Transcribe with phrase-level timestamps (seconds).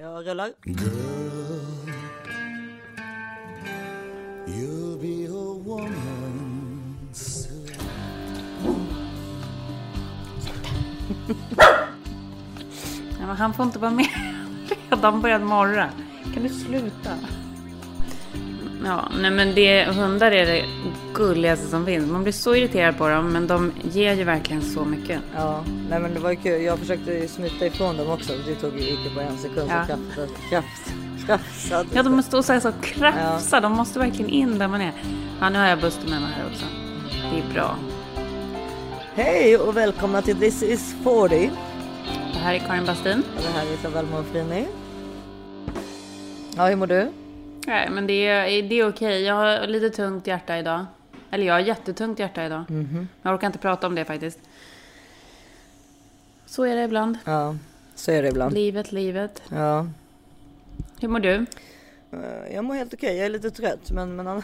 [0.00, 0.52] Jag rullar.
[4.46, 7.66] You'll be a woman soon.
[13.18, 14.08] Men han får inte vara med.
[14.90, 15.88] Redan börjat morra.
[16.34, 17.10] Kan du sluta?
[18.84, 20.64] Ja, nej men det, hundar är det
[21.14, 22.10] gulligaste som finns.
[22.10, 25.20] Man blir så irriterad på dem, men de ger ju verkligen så mycket.
[25.34, 26.62] Ja, nej men det var ju kul.
[26.62, 28.32] Jag försökte ju smita ifrån dem också.
[28.46, 29.70] Det tog ju icke på en sekund.
[29.70, 29.86] Ja.
[30.16, 30.26] Så
[31.26, 31.88] krafsade.
[31.94, 33.60] Ja, de måste stå så krafsa.
[33.60, 34.92] De måste verkligen in där man är.
[35.40, 36.64] Ja, nu har jag Buster med mig här också.
[37.32, 37.76] Det är bra.
[39.14, 41.50] Hej och välkomna till This is 40.
[42.32, 43.22] Det här är Karin Bastin.
[43.36, 44.66] Och det här är Isabelle Monfrini.
[46.56, 47.12] Ja, hur mår du?
[47.66, 49.22] Nej, men det är, det är okej.
[49.22, 50.84] Jag har lite tungt hjärta idag.
[51.30, 52.64] Eller jag har jättetungt hjärta idag.
[52.68, 53.08] Mhm.
[53.22, 54.38] Jag orkar inte prata om det faktiskt.
[56.46, 57.18] Så är det ibland.
[57.24, 57.56] Ja,
[57.94, 58.54] så är det ibland.
[58.54, 59.42] Livet, livet.
[59.48, 59.86] Ja,
[61.00, 61.46] Hur mår du?
[62.12, 63.16] Eh, jag mår helt okej.
[63.16, 64.42] Jag är lite trött, men, men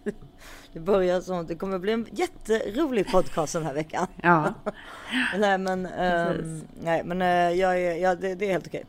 [0.72, 4.06] det börjar som det kommer bli en jätterolig podcast den här veckan.
[4.22, 4.54] Ja.
[5.38, 6.64] nej, men, Precis.
[6.82, 8.84] nej, men eh, jag är, ja, det, det är helt okej.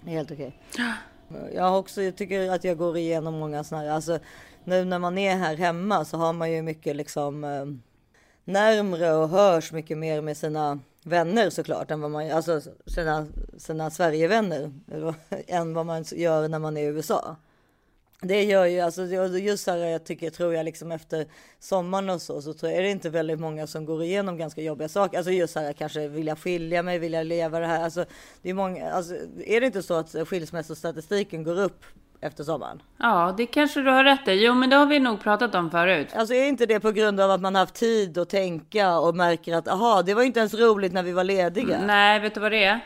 [0.00, 0.52] Det är helt okej.
[1.54, 4.18] Jag har också, jag tycker att jag går igenom många sådana här, alltså
[4.70, 7.64] nu när man är här hemma så har man ju mycket liksom eh,
[8.44, 13.26] närmre och hörs mycket mer med sina vänner såklart än vad man, alltså sina,
[13.58, 14.72] sina Sverigevänner
[15.46, 17.36] än vad man gör när man är i USA.
[18.22, 19.02] Det gör ju, alltså
[19.38, 21.26] just så här, jag tycker, tror jag liksom efter
[21.58, 24.62] sommaren och så, så tror jag, är det inte väldigt många som går igenom ganska
[24.62, 25.16] jobbiga saker.
[25.16, 27.84] Alltså just så här, kanske vilja skilja mig, vilja leva det här.
[27.84, 28.04] Alltså,
[28.42, 31.84] det är många, alltså, är det inte så att skilsmässostatistiken går upp
[32.20, 32.82] efter sommaren?
[32.98, 34.44] ja, det kanske du har rätt i.
[34.44, 36.08] Jo, men det har vi nog pratat om förut.
[36.16, 39.54] Alltså är inte det på grund av att man haft tid att tänka och märker
[39.54, 41.80] att aha, det var inte ens roligt när vi var lediga.
[41.86, 42.80] Nej, vet du vad det är?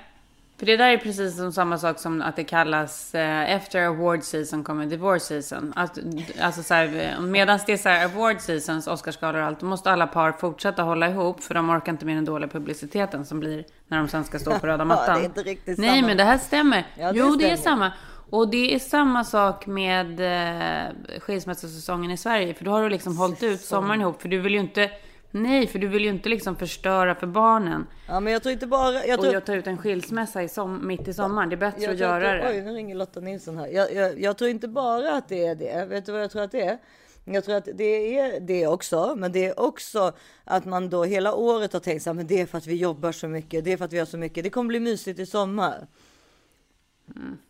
[0.59, 4.23] För det där är precis som samma sak som att det kallas eh, efter award
[4.23, 5.73] season kommer divorce season.
[5.77, 5.99] Att,
[6.41, 9.91] alltså så här, medan det är så här award seasons, Oscarsgalor och allt, då måste
[9.91, 13.65] alla par fortsätta hålla ihop för de orkar inte med den dåliga publiciteten som blir
[13.89, 15.15] när de sen ska stå på röda Ja, mattan.
[15.15, 16.07] det är inte riktigt Nej, samma.
[16.07, 16.87] men det här stämmer.
[16.99, 17.77] Ja, det jo, det är stämmer.
[17.77, 17.93] samma.
[18.31, 22.55] Och det är samma sak med eh, skilsmässosäsongen i Sverige.
[22.55, 24.23] För då har du liksom hållit ut sommaren ihop.
[24.23, 24.91] För du vill ju inte,
[25.31, 27.87] nej, för du vill ju inte liksom förstöra för barnen.
[28.09, 29.07] Ja, men jag tror inte bara...
[29.07, 31.49] Jag Och tror, jag tar ut en skilsmässa i som, mitt i sommaren.
[31.49, 32.59] Det är bättre jag att göra inte, det.
[32.59, 33.67] Oj, nu ringer Lotta Nilsson här.
[33.67, 35.87] Jag, jag, jag tror inte bara att det är det.
[35.89, 36.79] Vet du vad jag tror att det är?
[37.25, 40.13] Jag tror att det är det också, men det är också
[40.45, 42.75] att man då hela året har tänkt så här, men det är för att vi
[42.75, 45.19] jobbar så mycket, det är för att vi har så mycket, det kommer bli mysigt
[45.19, 45.87] i sommar.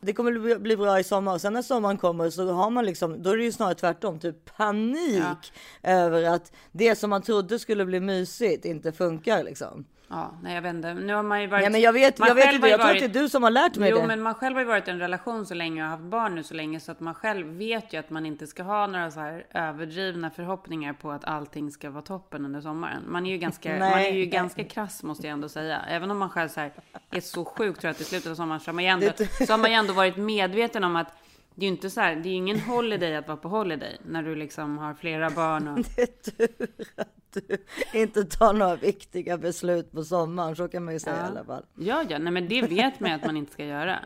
[0.01, 1.35] Det kommer bli, bli bra i sommar.
[1.35, 4.19] Och sen när sommaren kommer så har man liksom, då är det ju snarare tvärtom,
[4.19, 5.53] typ panik
[5.83, 9.85] över att det som man trodde skulle bli mysigt inte funkar liksom.
[10.15, 10.95] Ja, nej jag inte.
[10.95, 11.63] Nu har man ju varit...
[11.63, 13.43] Nej men jag vet, jag vet inte, jag tror att varit- det är du som
[13.43, 14.07] har lärt mig Jo, det.
[14.07, 16.43] men man själv har ju varit i en relation så länge och haft barn nu
[16.43, 19.21] så länge så att man själv vet ju att man inte ska ha några så
[19.21, 23.03] här överdrivna förhoppningar på att allting ska vara toppen under sommaren.
[23.09, 24.27] Man är ju ganska, Nej, man är ju nej.
[24.27, 25.81] ganska krass måste jag ändå säga.
[25.89, 26.73] Även om man själv så här
[27.11, 29.07] är så sjukt trött i slutet av sommaren så har man ju ändå,
[29.47, 31.13] så har man ju ändå varit medveten om att
[31.55, 34.23] det är ju inte så här, det är ingen holiday att vara på holiday när
[34.23, 35.79] du liksom har flera barn och...
[35.97, 37.59] Det är tur att du
[38.01, 41.65] inte tar några viktiga beslut på sommaren, så kan man ju säga i alla fall.
[41.75, 43.99] Ja, ja, nej men det vet man ju att man inte ska göra.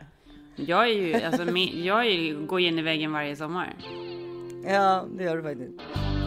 [0.56, 3.76] Jag är ju, alltså, jag är ju, går in i väggen varje sommar.
[4.65, 6.17] Ja, det gör du faktiskt.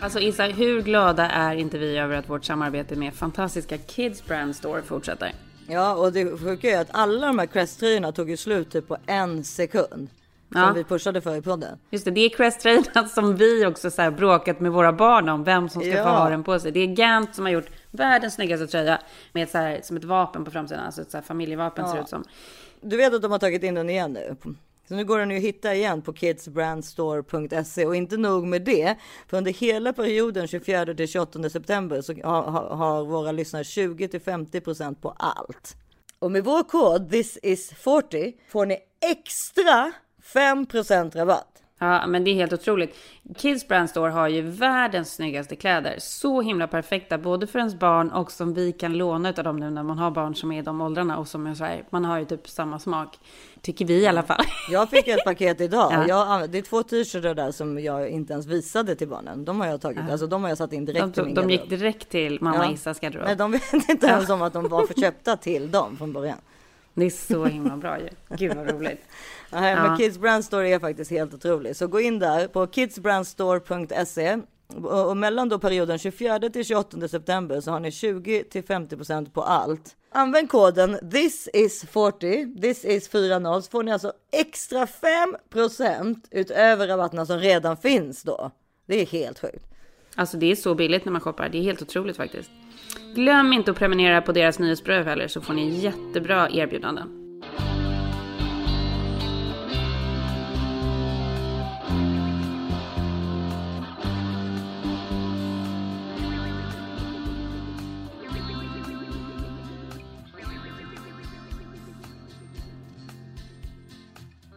[0.00, 4.56] Alltså Issa, hur glada är inte vi över att vårt samarbete med fantastiska Kids Brand
[4.56, 5.32] Store fortsätter?
[5.68, 8.96] Ja, och det sjuka är att alla de här Crest-tröjorna tog ju slut typ på
[9.06, 10.08] en sekund.
[10.52, 10.72] Som Ja.
[10.76, 11.78] vi pushade för i podden.
[11.90, 15.68] Just det, det är Crest-tröjorna som vi också så bråkat med våra barn om, vem
[15.68, 16.04] som ska få Ja.
[16.18, 16.72] ha den på sig.
[16.72, 18.98] Det är Gant som har gjort världens snyggaste tröja
[19.32, 22.08] med så här, som ett vapen på framsidan, alltså ett så familjevapen ser det ut
[22.08, 22.24] som.
[22.80, 24.36] Du vet att de har tagit in den igen nu.
[24.88, 28.96] Så nu går den ju att hitta igen på kidsbrandstore.se och inte nog med det.
[29.26, 32.42] För under hela perioden 24 till 28 september så har,
[32.76, 35.76] har, våra lyssnare 20 till 50 procent på allt.
[36.18, 38.78] Och med vår kod this is 40 får ni
[39.12, 39.92] extra
[40.22, 41.57] 5 procent rabatt.
[41.78, 42.96] Ja, men det är helt otroligt.
[43.36, 45.96] Kids Brand Store har ju världens snyggaste kläder.
[45.98, 49.70] Så himla perfekta, både för ens barn och som vi kan låna av dem nu
[49.70, 52.04] när man har barn som är i de åldrarna och som är så här, man
[52.04, 53.18] har ju typ samma smak.
[53.60, 54.44] Tycker vi i alla fall.
[54.70, 55.92] Jag fick ett paket idag.
[55.92, 56.06] Ja.
[56.08, 59.44] Jag, det är två t-shirtar där som jag inte ens visade till barnen.
[59.44, 61.50] De har jag tagit, alltså de har jag satt in direkt De, i min de,
[61.50, 62.72] gick direkt till mamma Ja.
[62.72, 63.26] Issas garderob.
[63.26, 66.38] Nej, de vet inte ens om att de var förköpta till dem från början.
[66.94, 68.08] Det är så himla bra ju.
[68.36, 69.02] Gud vad roligt.
[69.50, 69.82] Nej, Ja.
[69.88, 71.76] men Kids Brand Store är faktiskt helt otrolig.
[71.76, 74.38] Så gå in där på kidsbrandstore.se
[74.84, 79.42] och, mellan då perioden 24 till 28 september så har ni 20 till 50% på
[79.42, 79.96] allt.
[80.12, 86.86] Använd koden this is 40, this is 40 så får ni alltså extra 5% utöver
[86.88, 88.50] rabatterna som redan finns då.
[88.86, 89.64] Det är helt sjukt.
[90.14, 91.48] Alltså det är så billigt när man shoppar.
[91.48, 92.50] Det är helt otroligt faktiskt.
[93.14, 97.17] Glöm inte att prenumerera på deras nyhetsbrev heller så får ni jättebra erbjudanden.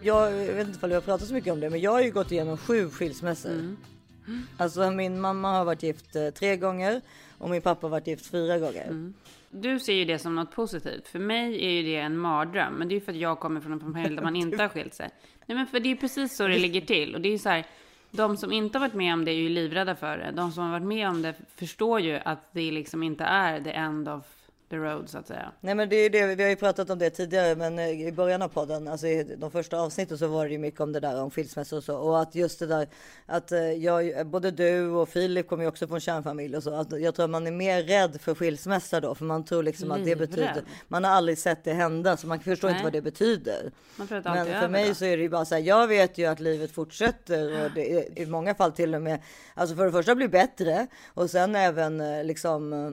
[0.03, 2.31] Jag vet inte om har pratat så mycket om det, men jag har ju gått
[2.31, 3.75] igenom sju skilsmässor.
[4.57, 7.01] Alltså min mamma har varit gift eh, tre gånger
[7.38, 9.12] och min pappa har varit gift fyra gånger.
[9.50, 11.07] Du ser ju det som något positivt.
[11.07, 12.74] För mig är ju det en mardröm.
[12.74, 14.69] Men det är ju för att jag kommer från en familj där man inte har
[14.69, 15.09] skilt sig.
[15.45, 17.15] Nej men för det är precis så det ligger till.
[17.15, 17.65] Och det är ju så här.
[18.12, 20.31] De som inte har varit med om det är ju livrädda för det.
[20.31, 23.71] De som har varit med om det förstår ju att det liksom inte är the
[23.71, 24.24] end of
[24.72, 25.52] the road så att säga.
[25.62, 28.12] Nej men det är det, vi har ju pratat om det tidigare men eh, i
[28.12, 31.00] början av podden, alltså i de första avsnitten så var det ju mycket om det
[31.00, 31.98] där om skilsmässor och så.
[31.98, 32.88] Och att just det där
[33.26, 36.74] att eh, jag, både du och Filip kommer ju också från kärnfamilj och så.
[36.74, 39.92] Att jag tror att man är mer rädd för skilsmässa då för man tror liksom
[39.92, 40.30] att det Livrädd?
[40.30, 42.84] betyder, man har aldrig sett det hända så man förstår inte Nej.
[42.84, 43.72] vad det betyder.
[43.96, 44.94] Man tror att Men för mig då.
[44.96, 47.94] så är det ju bara så här, jag vet ju att livet fortsätter och det
[47.94, 49.20] är i många fall till och med,
[49.54, 52.92] alltså för det första blir bättre och sen även eh, liksom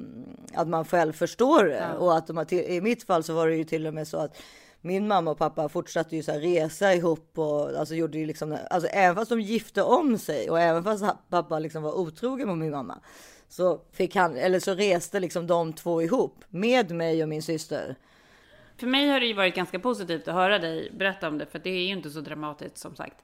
[0.54, 3.48] att man själv förstår det och att de har till, i mitt fall så var
[3.48, 4.42] det ju till och med så att
[4.80, 8.88] min mamma och pappa fortsatte ju så resa ihop och alltså gjorde ju liksom, alltså
[8.88, 12.70] även fast de gifte om sig och även fast pappa liksom var otrogen mot min
[12.70, 13.00] mamma
[13.48, 17.96] så fick han, eller så reste liksom de två ihop med mig och min syster.
[18.76, 21.58] För mig har det ju varit ganska positivt att höra dig berätta om det, för
[21.58, 23.16] det är ju inte så dramatiskt som sagt.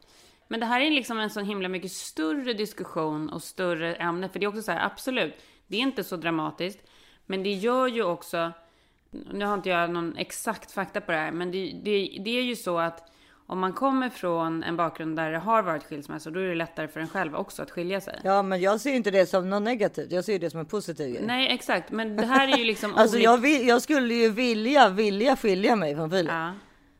[0.48, 4.38] Men det här är liksom en sån himla mycket större diskussion och större ämne, för
[4.38, 5.34] det är också så här, absolut,
[5.66, 6.78] det är inte så dramatiskt,
[7.26, 8.52] men det gör ju också,
[9.10, 12.42] nu har inte jag någon exakt fakta på det här, men det, det, det är
[12.42, 13.10] ju så att
[13.46, 16.88] om man kommer från en bakgrund där det har varit skilsmässa, då är det lättare
[16.88, 18.20] för en själv också att skilja sig.
[18.24, 20.12] Ja, men jag ser inte det som något negativt.
[20.12, 21.22] Jag ser det som en positiv grej.
[21.26, 24.88] Nej, exakt, men det här är ju liksom Alltså jag, vill, jag skulle ju vilja,
[24.88, 26.32] vilja skilja mig från Filip.
[26.32, 26.52] Ja.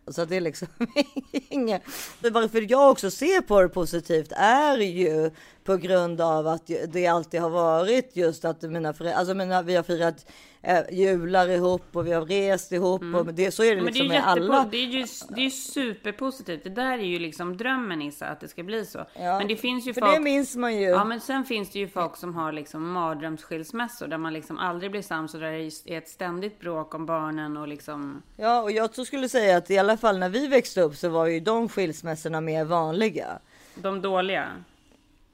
[0.07, 0.69] Så det är liksom
[1.49, 1.83] inget.
[2.21, 5.31] Varför jag också ser på det positivt är ju
[5.65, 9.77] på grund av att det alltid har varit just att mina föräldrar, alltså mina, vi
[9.77, 10.27] har firat
[10.63, 13.85] eh, jular ihop och vi har rest ihop och det, så är det Mm.
[13.85, 14.69] Men det är liksom med alla.
[14.71, 16.65] Det är ju, det är superpositivt.
[16.65, 18.99] Det där är ju liksom drömmen Issa, att det ska bli så.
[18.99, 20.15] Ja, men det finns ju för folk...
[20.15, 20.89] det minns man ju.
[20.89, 24.91] Ja, men sen finns det ju folk som har liksom mardrömsskilsmässor där man liksom aldrig
[24.91, 28.23] blir sams och där det är ett ständigt bråk om barnen och liksom...
[28.37, 31.27] Ja, och jag skulle säga att i alla fall när vi växte upp så var
[31.27, 33.39] ju de skilsmässorna mer vanliga.
[33.75, 34.49] De dåliga.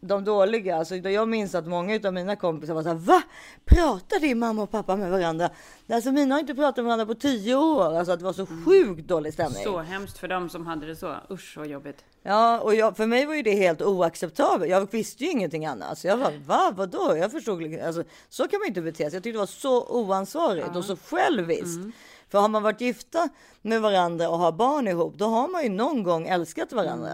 [0.00, 0.76] De dåliga.
[0.76, 3.23] Alltså, jag minns att många av mina kompisar var så här, va?
[3.64, 5.50] Pratar din mamma och pappa med varandra?
[5.93, 7.97] Alltså mina har inte pratat med varandra på tio år.
[7.97, 9.64] Alltså att det var så sjukt dålig stämning.
[9.64, 11.14] Så hemskt för dem som hade det så.
[11.31, 12.05] Usch vad jobbigt.
[12.23, 14.70] Ja, och jag, för mig var ju det helt oacceptabelt.
[14.70, 15.99] Jag visste ju ingenting annat.
[15.99, 16.73] Så jag var, va?
[16.76, 17.17] Vadå?
[17.17, 19.05] Jag förstod liksom- alltså, så kan man inte bete sig.
[19.05, 21.81] Jag tyckte det var så oansvarigt och så själviskt.
[22.29, 23.29] För har man varit gifta
[23.62, 27.11] med varandra och har barn ihop, då har man ju någon gång älskat varandra.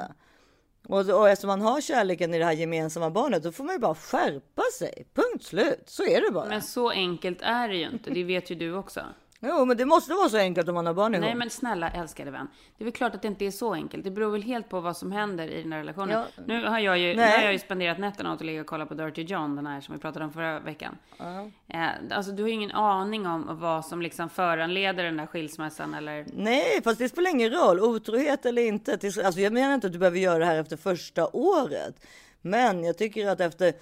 [0.89, 3.79] Och, och eftersom man har kärleken i det här gemensamma barnet, då får man ju
[3.79, 5.07] bara skärpa sig.
[5.15, 5.83] Punkt slut.
[5.87, 6.49] Så är det bara.
[6.49, 8.11] Men så enkelt är det ju inte.
[8.11, 9.01] Det vet ju du också.
[9.41, 11.25] Jo, men det måste vara så enkelt om man har barn ihop.
[11.25, 12.49] Nej men snälla älskade vän.
[12.79, 14.05] Det är väl klart att det inte är så enkelt.
[14.05, 16.11] Det beror väl helt på vad som händer i den här relationen.
[16.37, 16.43] Ja.
[16.47, 18.87] Nu, har jag ju, nu har jag ju spenderat nätterna åt att ligga och kolla
[18.87, 20.99] på Dirty John, den här som vi pratade om förra veckan.
[21.69, 25.95] Eh, alltså du har ju ingen aning om vad som liksom föranleder den där skilsmässan
[25.95, 26.27] eller...
[26.33, 27.81] Nej, fast det spelar ingen roll.
[27.81, 28.93] Otrohet eller inte.
[29.25, 32.07] Alltså, jag menar inte att du behöver göra det här efter första året.
[32.43, 33.75] Men jag tycker att efter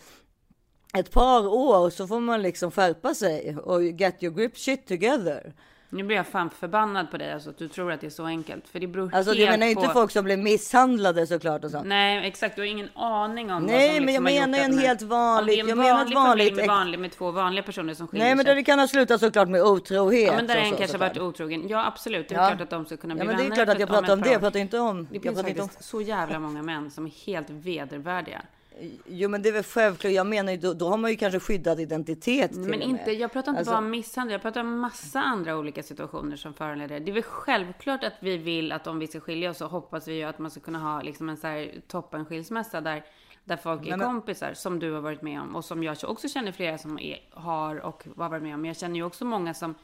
[0.98, 5.52] ett par år så får man liksom skärpa sig och get your grip shit together.
[5.90, 8.24] Nu blir jag fan förbannad på dig, alltså att du tror att det är så
[8.24, 8.68] enkelt.
[8.68, 9.92] För det beror Alltså, helt jag menar inte på...
[9.92, 11.86] folk som blir misshandlade såklart och sånt.
[11.86, 12.56] Nej, exakt.
[12.56, 15.02] Du har ingen aning om Nej, vad som men jag liksom gjort menar en helt
[15.02, 15.08] Om
[15.58, 18.26] är en jag menar vanlig vanligt familj med, vanlig, med två vanliga personer som skiljer
[18.26, 18.50] Nej, men sig.
[18.50, 20.26] där det kan ha slutat såklart med otrohet.
[20.26, 21.68] Ja, men där en så, kanske har varit otrogen.
[21.68, 22.28] Ja, absolut.
[22.28, 22.48] Det är Ja.
[22.48, 23.94] klart att de ska kunna bli Ja, men det är vänner klart att jag om
[23.94, 24.32] pratar om ett det.
[24.32, 25.04] Jag pratar inte om...
[25.04, 28.42] Det jag finns inte om faktiskt så jävla många män som är helt vedervärdiga.
[29.07, 30.12] Jo men det är väl självklart.
[30.12, 33.33] Jag menar ju då, då har man ju kanske skyddad identitet till Men inte, jag
[33.33, 37.00] pratar inte Alltså- bara om misshandel, jag pratar om massa andra olika situationer som föranleder
[37.00, 37.11] det.
[37.11, 40.14] Är väl självklart att vi vill att om vi ska skilja oss så hoppas vi
[40.14, 43.04] ju att man ska kunna ha liksom en så här toppen skilsmässa där,
[43.45, 46.28] där folk är men- kompisar som du har varit med om och som jag också
[46.28, 48.61] känner flera som är, har och har varit med om.
[48.61, 49.75] Men jag känner ju också många som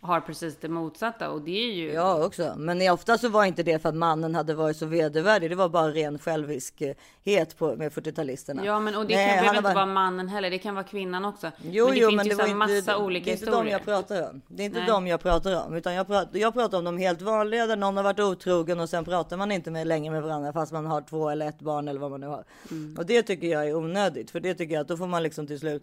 [0.00, 1.92] har precis det motsatta och det är ju.
[1.92, 5.50] Jag också, men ofta så var inte det för att mannen hade varit så vedervärdig.
[5.50, 8.64] Det var bara ren själviskhet på, med 40-talisterna.
[8.64, 10.50] Ja, men och det Nej, kan behöver inte bara- vara mannen heller.
[10.50, 11.50] Det kan vara kvinnan också.
[11.62, 13.30] Jo, men det jo, finns men ju det så var här inte, massa olika det
[13.30, 13.64] är inte historier.
[13.64, 14.40] de jag pratar om.
[14.48, 14.88] Det är inte Nej.
[14.88, 17.96] de jag pratar om, utan jag pratar, jag pratar om de helt vanliga där någon
[17.96, 21.00] har varit otrogen och sen pratar man inte med längre med varandra fast man har
[21.00, 22.44] två eller ett barn eller vad man nu har.
[22.70, 22.96] Mm.
[22.98, 25.46] Och det tycker jag är onödigt, för det tycker jag att då får man liksom
[25.46, 25.82] till slut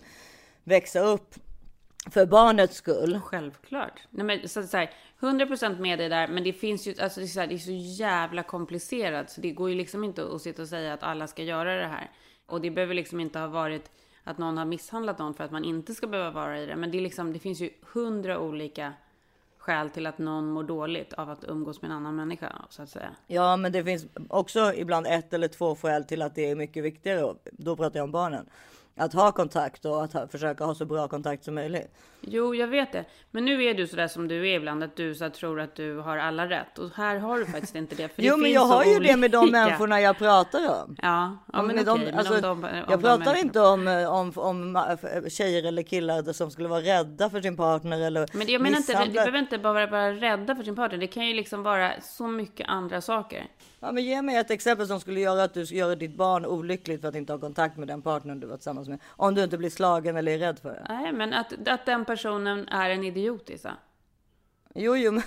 [0.63, 1.35] växa upp
[2.11, 3.19] för barnets skull.
[3.19, 4.01] Självklart.
[4.09, 7.19] Nej, men, så, att så här, 100% med dig där, men det finns ju, alltså,
[7.19, 9.29] det, är så här, det är så jävla komplicerat.
[9.29, 11.87] Så det går ju liksom inte att sitta och säga att alla ska göra det
[11.87, 12.11] här.
[12.45, 13.91] Och det behöver liksom inte ha varit
[14.23, 16.75] att någon har misshandlat någon för att man inte ska behöva vara i det.
[16.75, 18.93] Men det, är liksom, det finns ju hundra olika
[19.57, 22.89] skäl till att någon mår dåligt av att umgås med en annan människa, så att
[22.89, 23.09] säga.
[23.27, 26.83] Ja, men det finns också ibland ett eller två skäl till att det är mycket
[26.83, 27.35] viktigare.
[27.51, 28.49] Då pratar jag om barnen.
[28.95, 31.91] Att ha kontakt och att ha, försöka ha så bra kontakt som möjligt.
[32.21, 33.05] Jo, jag vet det.
[33.31, 35.97] Men nu är du sådär som du är ibland, att du så tror att du
[35.97, 36.79] har alla rätt.
[36.79, 38.07] Och här har du faktiskt inte det.
[38.15, 39.51] För det Jo, men jag har ju det med de olika.
[39.65, 40.95] människorna jag pratar om.
[41.01, 42.05] Ja, ja men Med okej.
[42.05, 45.63] de, men alltså, om de, om jag pratar inte om, eh, om, om ma- tjejer
[45.67, 49.13] eller killar som skulle vara rädda för sin partner eller Men jag menar inte, misshandla.
[49.21, 50.97] behöver inte bara vara rädda för sin partner.
[50.97, 53.45] Det kan ju liksom vara så mycket andra saker.
[53.83, 57.01] Ja, men ge mig ett exempel som skulle göra att du göra ditt barn olyckligt
[57.01, 58.99] för att inte ha kontakt med den partnern du var tillsammans med.
[59.09, 60.85] Om du inte blir slagen eller är rädd för det.
[60.89, 63.77] Nej, men att, att den personen är en idiot, Isa.
[64.75, 65.23] Jo, jo, men,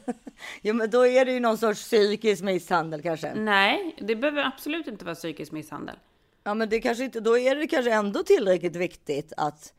[0.62, 3.34] jo, men då är det ju någon sorts psykisk misshandel kanske.
[3.34, 5.96] Nej, det behöver absolut inte vara psykisk misshandel.
[6.44, 9.72] Ja, men det kanske inte, då är det kanske ändå tillräckligt viktigt att,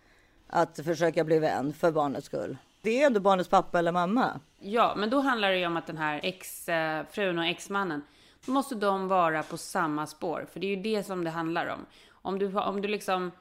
[0.48, 2.58] att försöka bli vän för barnets skull.
[2.82, 4.40] Det är ändå barnets pappa eller mamma.
[4.60, 8.02] Ja, men då handlar det ju om att den här exfrun och exmannen,
[8.46, 10.48] då måste de vara på samma spår.
[10.54, 11.86] För det är ju det som det handlar om.
[12.12, 13.32] Om du, om du liksom,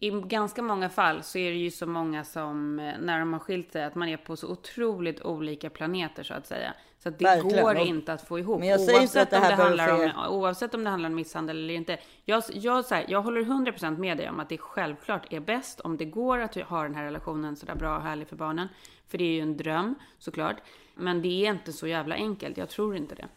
[0.00, 3.40] i ganska många fall så är det ju så många som, eh, när de har
[3.40, 6.74] skilt sig, att man är på så otroligt olika planeter så att säga.
[6.98, 7.64] Så att det Verkligen.
[7.64, 8.58] går inte att få ihop.
[8.58, 10.90] Men jag säger oavsett, att det om här det behöver handlar om, oavsett om det
[10.90, 11.98] handlar om misshandel eller inte.
[12.24, 15.80] Jag, jag, så här, jag håller 100% med dig om att det självklart är bäst
[15.80, 18.68] om det går att ha den här relationen sådär bra och härlig för barnen.
[19.08, 20.56] För det är ju en dröm såklart.
[20.94, 22.56] Men det är inte så jävla enkelt.
[22.56, 23.28] Jag tror inte det.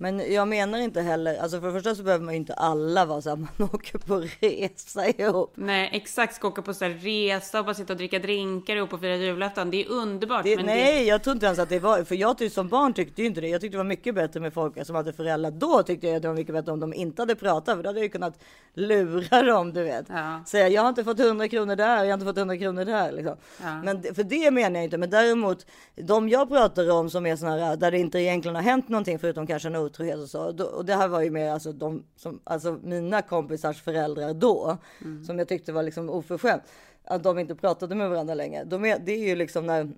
[0.00, 3.04] Men jag menar inte heller, alltså för det första så behöver man ju inte alla
[3.04, 5.52] vara så här, man åker på resa ihop.
[5.54, 6.34] Nej, exakt.
[6.34, 9.16] Ska åka på så här resa och bara sitta och dricka drinkar ihop och fira
[9.16, 9.70] julafton.
[9.70, 10.44] Det är underbart.
[10.44, 13.22] Det, nej, jag tror inte ens att det var, för jag tyckte som barn tyckte
[13.22, 13.48] ju inte det.
[13.48, 15.50] Jag tyckte det var mycket bättre med folk som hade föräldrar.
[15.50, 17.88] Då tyckte jag att det var mycket bättre om de inte hade pratat, för då
[17.88, 18.38] hade jag ju kunnat
[18.74, 20.06] lura dem, du vet.
[20.08, 20.42] Ja.
[20.46, 23.12] Säga, jag har inte fått 100 kronor där, jag har inte fått 100 kronor där.
[23.12, 23.36] Liksom.
[23.62, 23.82] Ja.
[23.82, 24.98] Men det- för det menar jag inte.
[24.98, 28.62] Men däremot, de jag pratar om som är såna här, där det inte egentligen har
[28.62, 30.64] hänt någonting förutom kanske en otrohet och så.
[30.76, 34.78] Och det här var ju mer alltså, de, som, alltså mina kompisars föräldrar då,
[35.26, 36.62] som jag tyckte var liksom oförskämt.
[37.04, 38.64] Att de inte pratade med varandra längre.
[38.64, 39.92] De är, det är ju liksom när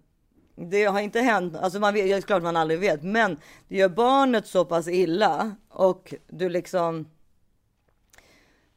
[0.56, 3.36] det har inte hänt, alltså man vet, det är klart man aldrig vet, men
[3.68, 7.06] det gör barnet så pass illa och du liksom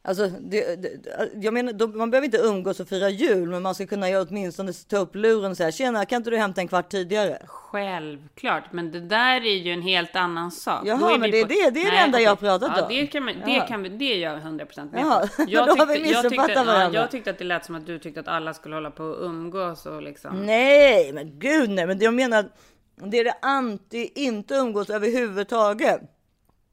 [0.06, 0.88] Alltså, det, det,
[1.34, 4.26] jag menar, då, man behöver inte umgås och fira jul, men man ska kunna göra
[4.28, 7.38] åtminstone ta upp luren och säga tjena, kan inte du hämta en kvart tidigare?
[7.46, 10.82] Självklart, men det där är ju en helt annan sak.
[10.86, 12.88] Jaha, men det är det- det är det enda jag har pratat ja, om.
[12.88, 15.44] Det, kan man, det, kan vi, det är jag 100% med Jaha, på.
[15.48, 17.86] Jag då har vi tyckte, jag, tyckte, ja, jag tyckte att det lät som att
[17.86, 20.46] du tyckte att alla skulle hålla på och umgås och liksom.
[20.46, 22.44] Nej, men gud nej, men det jag menar,
[23.04, 26.00] det är det anti, inte umgås överhuvudtaget.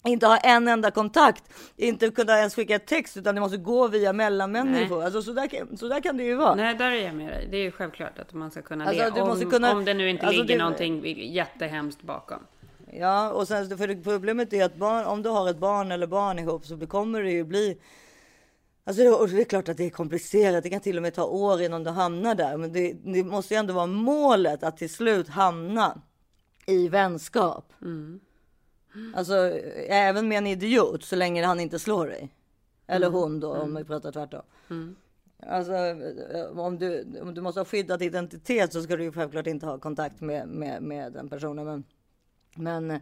[0.06, 1.44] Inte ha en enda kontakt,
[1.78, 5.04] inte kunna ens skicka ett text utan det måste gå via mellanmänniskor.
[5.04, 6.56] Alltså så där, kan- så där kan det ju vara.
[6.56, 7.48] Nej, där är jag med dig.
[7.52, 9.22] Det är ju självklart att man ska kunna Alltså, det.
[9.22, 11.02] Om, kunna- om det nu inte alltså, ligger det- någonting
[11.34, 12.40] jättehemskt bakom.
[12.94, 16.40] Ja, och sen för problemet är att barn, om du har ett barn eller barn
[16.40, 17.78] ihop så kommer det ju bli
[18.84, 19.08] Alltså det,
[19.42, 20.64] är klart att det är komplicerat.
[20.64, 22.58] Det kan till och med ta år innan du hamnar där.
[22.58, 26.02] Men det, det måste ju ändå vara målet att till slut hamna
[26.66, 27.74] i vänskap.
[29.16, 29.36] Alltså
[29.88, 32.30] även med en idiot så länge han inte slår dig.
[32.88, 34.42] Eller hon då om vi pratar tvärtom.
[35.48, 39.48] Alltså eh, om du, om du måste ha skyddad identitet så ska du ju självklart
[39.48, 41.66] inte ha kontakt med, med, med den personen.
[41.66, 41.84] Men,
[42.56, 43.02] men eh,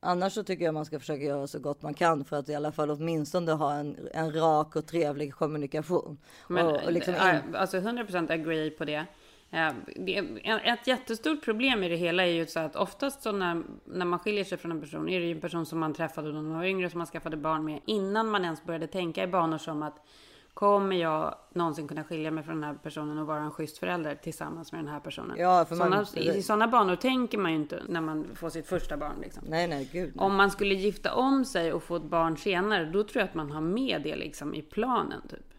[0.00, 2.54] annars så tycker jag man ska försöka göra så gott man kan för att i
[2.54, 6.18] alla fall åtminstone ha en, en rak och trevlig kommunikation.
[6.48, 9.06] Men och, och liksom in, alltså 100% agree på det.
[9.54, 14.04] Eh, Ett jättestort problem i det hela är ju så att oftast så när, när
[14.06, 16.42] man skiljer sig från en person är det ju en person som man träffade när
[16.42, 19.58] man var yngre som man skaffade barn med innan man ens började tänka i banor
[19.58, 20.06] som att
[20.54, 24.14] kommer jag någonsin kunna skilja mig från den här personen och vara en schysst förälder
[24.14, 25.36] tillsammans med den här personen?
[25.38, 28.66] Ja, för man- såna, I sådana banor tänker man ju inte när man får sitt
[28.66, 29.12] första barn.
[29.22, 29.42] Liksom.
[29.48, 30.12] nej, nej, gud.
[30.16, 30.24] Nej.
[30.26, 33.34] Om man skulle gifta om sig och få ett barn senare, då tror jag att
[33.34, 35.20] man har med det liksom i planen.
[35.30, 35.53] Typ.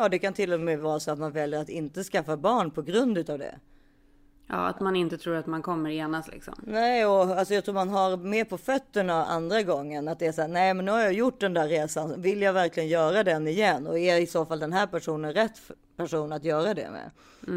[0.00, 2.70] Ja, det kan till och med vara så att man väljer att inte skaffa barn
[2.70, 3.58] på grund utav det.
[4.46, 6.54] Ja, att man inte tror att man kommer enas liksom.
[6.62, 10.08] Nej, och alltså jag tror man har mer på fötterna andra gången.
[10.08, 12.22] Att det är så här, nej men nu har jag gjort den där resan.
[12.22, 13.86] Vill jag verkligen göra den igen?
[13.86, 15.60] Och är i så fall den här personen rätt
[15.96, 17.10] person att göra det med?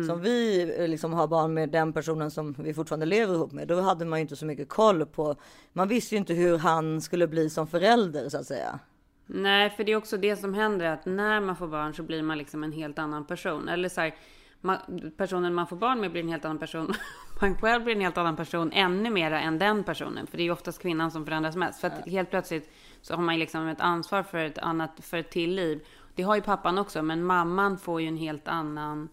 [0.08, 3.68] Som vi eh, liksom har barn med den personen som vi fortfarande lever ihop med.
[3.68, 5.36] Då hade man ju inte så mycket koll på.
[5.74, 8.80] Man visste ju inte hur han skulle bli som förälder så att säga.
[9.26, 12.22] Nej, för det är också det som händer att när man får barn så blir
[12.22, 13.70] man liksom en helt annan person.
[13.70, 14.16] Eller så här,
[14.62, 14.78] man,
[15.18, 16.94] personen man får barn med blir en helt annan person.
[17.42, 20.28] Man själv blir en helt annan person ännu mera än den personen.
[20.28, 21.82] För det är ju oftast kvinnan som förändras mest.
[21.82, 25.30] För att helt plötsligt så har man liksom ett ansvar för ett annat, för ett
[25.30, 25.86] till liv.
[26.16, 29.10] Det har ju pappan också, men mamman får ju en helt annan...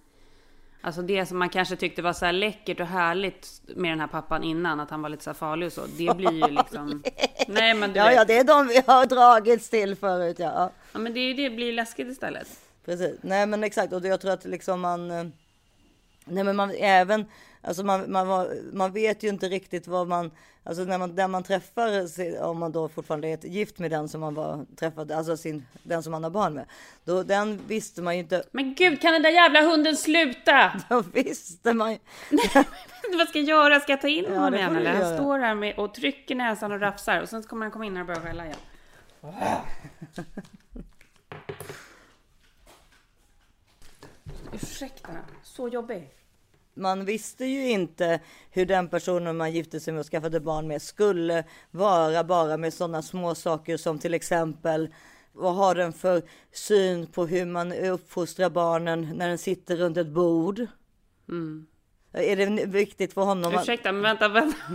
[0.83, 4.07] Alltså det som man kanske tyckte var så här läckert och härligt med den här
[4.07, 5.81] pappan innan, att han var lite så här farlig och så.
[5.99, 7.03] Det blir ju liksom...
[7.49, 8.15] Nej men Ja, vet.
[8.15, 10.37] ja, det är de vi har dragits till förut.
[10.39, 10.99] Ja, ja.
[10.99, 12.49] Men det, är ju det blir läskigt istället.
[12.85, 13.19] Precis.
[13.23, 13.93] Nej, men exakt.
[13.93, 15.11] Och jag tror att liksom man.
[15.11, 15.25] eh,
[16.25, 17.27] Nej, men man även
[17.63, 20.31] alltså man, man, var- man vet ju inte riktigt vad man
[20.65, 24.21] alltså när man, när man träffar om man då fortfarande är gift med den som
[24.21, 26.65] man var träffade, alltså sin, den som man har barn med.
[27.05, 28.43] Då den visste man ju inte.
[28.53, 30.83] Men gud, kan den där jävla hunden sluta?
[30.89, 31.99] Då visste man ju.
[33.19, 33.81] Vad ska jag göra?
[33.81, 34.95] Ska jag ta in Ja, honom igen eller?
[34.95, 37.95] Han står här med och trycker näsan och rafsar och sen kommer han komma in
[37.97, 38.59] här och börja skälla igen.
[44.53, 45.09] Ursäkta,
[45.43, 46.11] så jobbig.
[46.81, 48.21] Man visste ju inte
[48.51, 52.75] hur den personen man gifte sig med och skaffade barn med skulle vara bara med
[52.75, 54.95] sådana små saker som till exempel
[55.33, 56.23] vad har den för
[56.53, 60.67] syn på hur man uppfostrar barnen när den sitter runt ett bord?
[62.13, 63.55] Är det viktigt för honom?
[63.55, 64.57] Ursäkta, men vänta, vänta.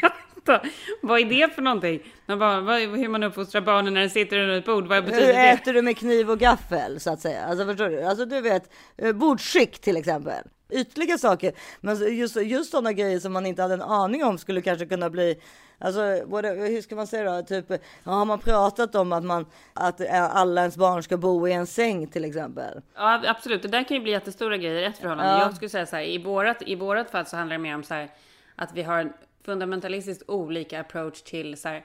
[0.46, 0.68] vänta.
[1.02, 2.00] Vad är det för någonting?
[2.26, 5.10] Man bara, vad, hur man uppfostrar barnen när de sitter runt ett bord, vad Hur
[5.10, 5.48] betyder det?
[5.48, 7.44] äter du med kniv och gaffel så att säga?
[7.44, 8.02] Alltså förstår du?
[8.02, 10.44] Alltså du vet, eh, bordsskick till exempel.
[10.70, 11.52] Ytliga saker.
[11.80, 15.10] Men just, just sådana grejer som man inte hade en aning om skulle kanske kunna
[15.10, 15.40] bli
[15.78, 17.42] Alltså, hur ska man säga då?
[17.42, 17.66] Typ,
[18.04, 21.66] har man pratat om att, man, att eh, alla ens barn ska bo i en
[21.66, 22.80] säng till exempel?
[22.94, 23.62] Ja, absolut.
[23.62, 25.32] Det där kan ju bli jättestora grejer i ett förhållande.
[25.32, 25.40] Ja.
[25.40, 27.82] Jag skulle säga så här, i vårat, i vårat fall så handlar det mer om
[27.82, 28.10] så här,
[28.56, 29.12] att vi har
[29.44, 31.84] fundamentalistiskt olika approach till så här,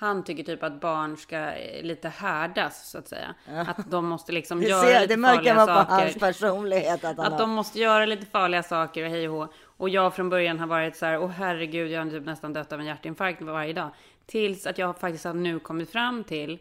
[0.00, 3.34] han tycker typ att barn ska eh, lite härdas så att säga.
[3.46, 6.04] Att de måste liksom göra ser, lite det märker farliga man på saker.
[6.04, 7.04] hans personlighet.
[7.04, 9.48] Att Att de måste göra lite farliga saker och hej och hå.
[9.64, 12.72] Och jag från början har varit så här, åh herregud, jag har typ nästan dött
[12.72, 13.90] av en hjärtinfarkt varje dag.
[14.26, 16.58] Tills att jag faktiskt har nu kommit fram till,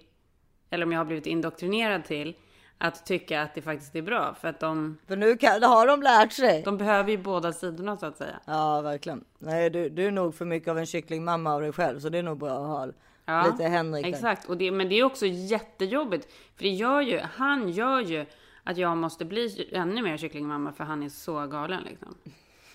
[0.69, 2.35] eller om jag har blivit indoktrinerad till,
[2.81, 4.35] att tycka att det faktiskt är bra.
[4.41, 6.61] För att de, För nu kan, har de lärt sig.
[6.65, 8.39] de behöver ju båda sidorna så att säga.
[8.45, 9.23] Ja, verkligen.
[9.39, 12.17] Nej, du, du är nog för mycket av en kycklingmamma av dig själv, så det
[12.17, 12.87] är nog bra att ha
[13.25, 14.09] Ja, lite Henrik där.
[14.13, 16.27] Exakt, och det, men det är också jättejobbigt.
[16.55, 18.25] För det gör ju, han gör ju
[18.63, 22.15] att jag måste bli ännu mer kycklingmamma för han är så galen liksom.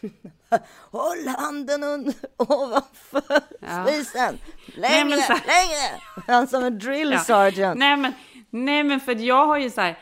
[0.90, 3.22] Håll handen under, ovanför
[3.60, 3.84] Ja.
[3.86, 4.38] spisen.
[4.76, 6.00] Nej, Längre, men så- längre.
[6.26, 7.18] Han som en drill Ja.
[7.18, 7.78] sergeant.
[7.78, 8.12] Nej men,
[8.54, 9.98] nej men för att jag har ju så här.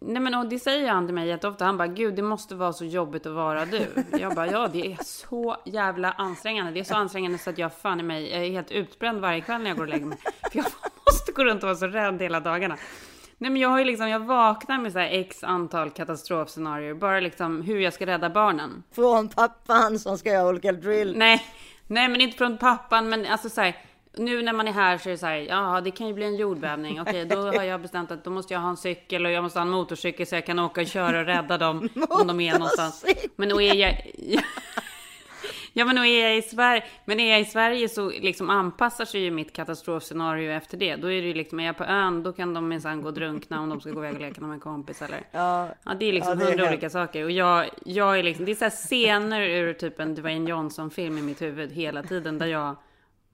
[0.00, 1.64] Nej men och det säger han till mig jätteofta.
[1.64, 3.86] Han bara, gud det måste vara så jobbigt att vara du.
[4.18, 6.72] Jag bara, ja det är så jävla ansträngande.
[6.72, 9.40] Det är så ansträngande så att jag fan i mig, jag är helt utbränd varje
[9.40, 10.18] kväll när jag går och lägger mig.
[10.52, 10.66] För jag
[11.06, 12.76] måste gå runt och vara så rädd hela dagarna.
[13.38, 16.94] Nej men jag har ju liksom, jag vaknar med så här x antal katastrofscenarier.
[16.94, 18.82] Bara liksom hur jag ska rädda barnen.
[18.94, 21.16] Från pappan som ska göra olika drill.
[21.16, 21.44] Nej,
[21.86, 23.76] nej men inte från pappan, men alltså så här,
[24.16, 26.24] nu när man är här så är det så här, ja det kan ju bli
[26.24, 27.00] en jordbävning.
[27.00, 29.58] Okej, då har jag bestämt att då måste jag ha en cykel och jag måste
[29.58, 32.52] ha en motorcykel så jag kan åka och köra och rädda dem om de är
[32.52, 33.04] någonstans.
[33.36, 34.12] Men då är jag...
[35.72, 39.20] Ja men är jag i Sverige, men är jag i Sverige så liksom anpassar sig
[39.20, 40.96] ju mitt katastrofscenario efter det.
[40.96, 43.14] Då är det ju liksom, är jag på ön då kan de minsann gå och
[43.14, 45.20] drunkna om de ska gå iväg och leka med en kompis eller.
[45.30, 45.68] Ja.
[45.84, 47.24] Ja, det är liksom Ja, hundra olika saker.
[47.24, 51.18] Och jag, jag är liksom, det är så här scener ur typ en Dwayne Johnson-film
[51.18, 52.38] i mitt huvud hela tiden.
[52.38, 52.76] Där jag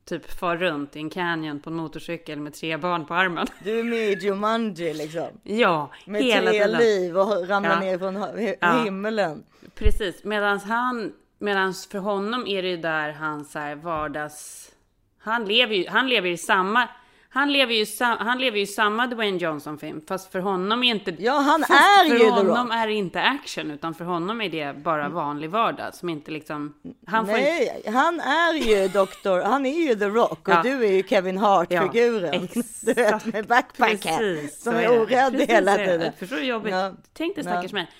[0.08, 3.46] typ far runt i en canyon på en motorcykel med tre barn på armen.
[3.64, 5.26] Du är med i Jumanji liksom.
[5.42, 6.78] Ja, Med hela tre tiden.
[6.80, 7.80] liv och ramlar Ja.
[7.80, 8.82] ner från Ja.
[8.84, 9.44] himlen.
[9.74, 14.70] Precis, medan han, medans för honom är det ju där han så här vardags...
[15.18, 16.88] Han lever ju, han lever i samma...
[17.36, 21.16] Han lever ju, han lever ju samma Dwayne Johnson-film, fast för honom är inte...
[21.18, 24.48] Ja, han är för ju The honom är det inte action, utan för honom är
[24.48, 26.74] det bara vanlig vardag som inte liksom...
[27.06, 30.62] Han får inte, Nej, han är ju doktor, han är ju The Rock och Ja.
[30.62, 32.48] du är ju Kevin Hart-figuren.
[32.54, 36.12] Ja, du vet med backpacken som är orädd Precis hela tiden.
[36.18, 36.72] Förstår du hur jobbigt?
[36.72, 36.92] Ja.
[37.12, 37.90] Tänk dig stackars mig.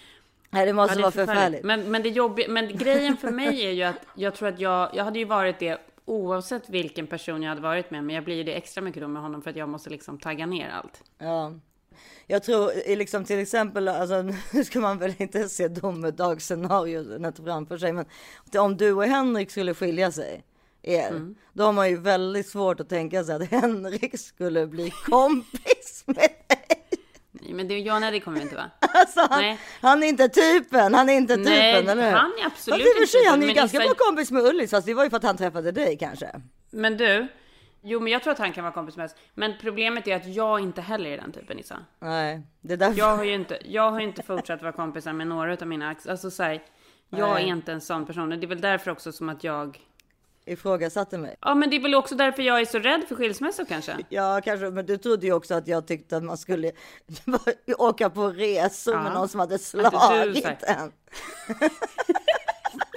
[0.50, 1.64] Nej, det måste Ja, det vara förfärligt.
[1.64, 4.90] Men, men det jobbiga, men grejen för mig är ju att jag tror att jag,
[4.94, 8.36] jag hade ju varit det oavsett vilken person jag hade varit med, men jag blir
[8.36, 11.02] ju det extra mycket då med honom för att jag måste liksom tagga ner allt.
[11.18, 11.52] Ja.
[12.26, 17.92] Jag tror liksom till exempel, alltså nu ska man väl inte se domedagsscenariot framför sig,
[17.92, 18.04] men
[18.58, 20.44] om du och Henrik skulle skilja sig,
[20.82, 21.34] er, Mm.
[21.52, 26.16] då har man ju väldigt svårt att tänka sig att Henrik skulle bli kompis med
[26.16, 26.85] dig.
[27.54, 28.70] Men det, ja, nej, det kommer vi inte vara.
[28.94, 29.58] Alltså han, Nej.
[29.80, 32.16] han är inte typen, han är inte typen, Nej, eller hur?
[32.16, 34.86] han är absolut Fast inte typen, Han är ju ganska bra kompis med Ullis, fast
[34.86, 36.30] det var ju för att han träffade dig kanske.
[36.70, 37.26] Men du,
[37.82, 39.14] jo men jag tror att han kan vara kompis med oss.
[39.34, 41.78] Men problemet är att jag inte heller är den typen Issa.
[41.98, 42.98] Nej, det är därför.
[42.98, 46.06] Jag har ju inte, jag har inte fortsatt vara kompisar med några av mina ex.
[46.06, 46.62] Alltså så här,
[47.10, 47.44] jag Nej.
[47.44, 48.30] är inte en sån person.
[48.30, 49.80] Det är väl därför också som att jag...
[50.46, 51.36] ifrågasatte mig.
[51.40, 53.96] Ja men det är väl också därför jag är så rädd för skilsmässor kanske.
[54.08, 56.72] Ja, kanske, men du trodde ju också att jag tyckte att man skulle
[57.78, 59.02] åka på resor Ja.
[59.02, 60.92] med någon som hade slagit en.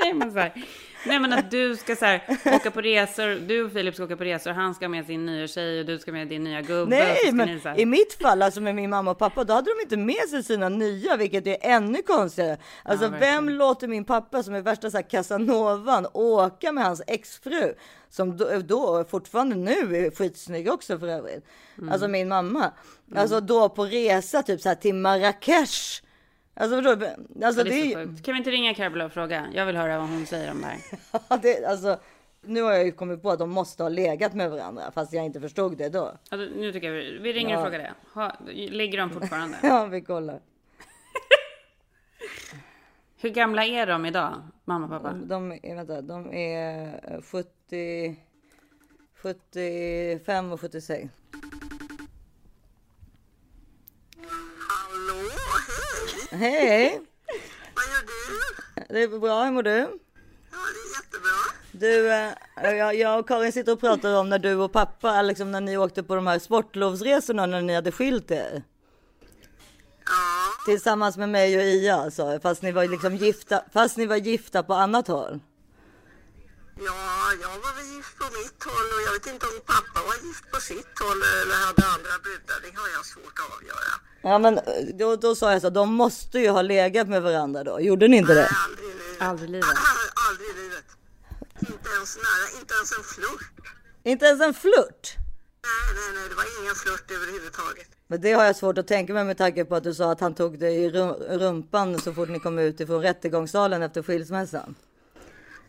[0.02, 0.66] Nej men så här,
[1.06, 2.24] nej men att du ska så här,
[2.56, 5.48] åka på resor, du och Filip ska åka på resor, han ska med sin nya
[5.48, 6.90] tjej och du ska med din nya gubbe.
[6.90, 9.82] Nej, men här- i mitt fall, alltså med min mamma och pappa, då hade de
[9.84, 12.58] inte med sig sina nya, vilket är ännu konstigare.
[12.84, 17.02] Alltså, Ja, vem låter min pappa, som är värsta så här Casanovan, åka med hans
[17.08, 17.74] exfru,
[18.10, 21.46] som då, då fortfarande nu är skitsnygg också för övrigt.
[21.78, 21.92] Mm.
[21.92, 22.72] Alltså min mamma.
[23.16, 26.02] Alltså då på resa typ så här till Marrakesh.
[26.54, 27.46] Alltså, förstår du?
[27.46, 28.24] alltså det det är så.
[28.24, 29.48] Kan vi inte ringa Carola och fråga?
[29.54, 30.78] Jag vill höra vad hon säger om det här.
[31.42, 32.00] Det, alltså,
[32.42, 35.26] nu har jag ju kommit på att de måste ha legat med varandra, fast jag
[35.26, 36.06] inte förstod det då.
[36.30, 37.64] Alltså, nu tycker jag vi, vi ringer och Ja.
[37.66, 37.94] frågar det.
[38.14, 39.58] Ha, ligger de fortfarande?
[39.64, 40.40] Ja, vi kollar.
[43.22, 44.34] Hur gamla är de idag,
[44.66, 45.14] mamma och pappa?
[45.14, 48.16] De är, vänta, de är eh, 70,
[49.16, 51.10] 75 och 76.
[56.32, 57.02] Hej!
[57.76, 58.94] Vad gör du?
[58.94, 59.70] Det är bra, hur mår du?
[59.72, 59.78] Ja,
[60.52, 61.30] det är jättebra.
[61.72, 65.52] Du, eh, jag, jag och Karin sitter och pratar om när du och pappa, liksom
[65.52, 68.64] när ni åkte på de här sportlovsresorna när ni hade skilt er.
[70.06, 70.12] Ja,
[70.66, 74.64] Tillsammans med mig och Ia alltså, fast ni var liksom gifta, fast ni var gifta
[74.64, 75.40] på annat håll.
[76.88, 80.16] Ja, jag var väl gift på mitt håll och jag vet inte om pappa var
[80.28, 82.58] gift på sitt håll eller hade andra brudar.
[82.66, 83.94] Det har jag svårt att avgöra.
[84.22, 84.64] Ja men eh,
[85.00, 88.18] då, då sa jag så, de måste ju ha legat med varandra då, gjorde ni
[88.18, 88.42] inte det?
[88.42, 89.22] Nej, aldrig i livet.
[89.22, 89.70] Aldrig i livet.
[90.30, 90.86] aldrig i livet.
[91.60, 93.52] Inte ens nära, inte ens en flört.
[94.04, 95.16] Inte ens en flört?
[95.64, 97.88] Nej, nej, nej, det var ingen flört överhuvudtaget.
[98.08, 100.20] Men det har jag svårt att tänka mig med tanke på att du sa att
[100.20, 104.76] han tog dig i rum- rumpan så fort ni kom ut ifrån rättegångssalen efter skilsmässan.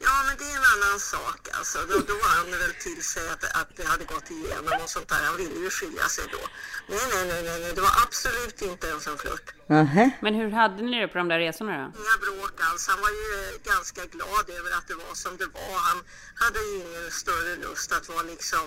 [0.06, 1.78] Ja, men det är en annan sak alltså.
[1.88, 5.08] Då, då var han väl till sig att, att det hade gått igenom och sånt
[5.08, 5.22] där.
[5.28, 6.42] Han ville ju skilja sig då.
[6.92, 7.72] Nej, nej, nej, nej, nej.
[7.76, 9.46] det var absolut inte ens en flört.
[9.66, 10.10] Nähä.
[10.24, 11.86] Men hur hade ni det på de där resorna då?
[12.02, 12.88] Inga bråk alls.
[12.88, 13.30] Han var ju
[13.72, 15.76] ganska glad över att det var som det var.
[15.88, 15.98] Han
[16.42, 18.66] hade ju ingen större lust att vara liksom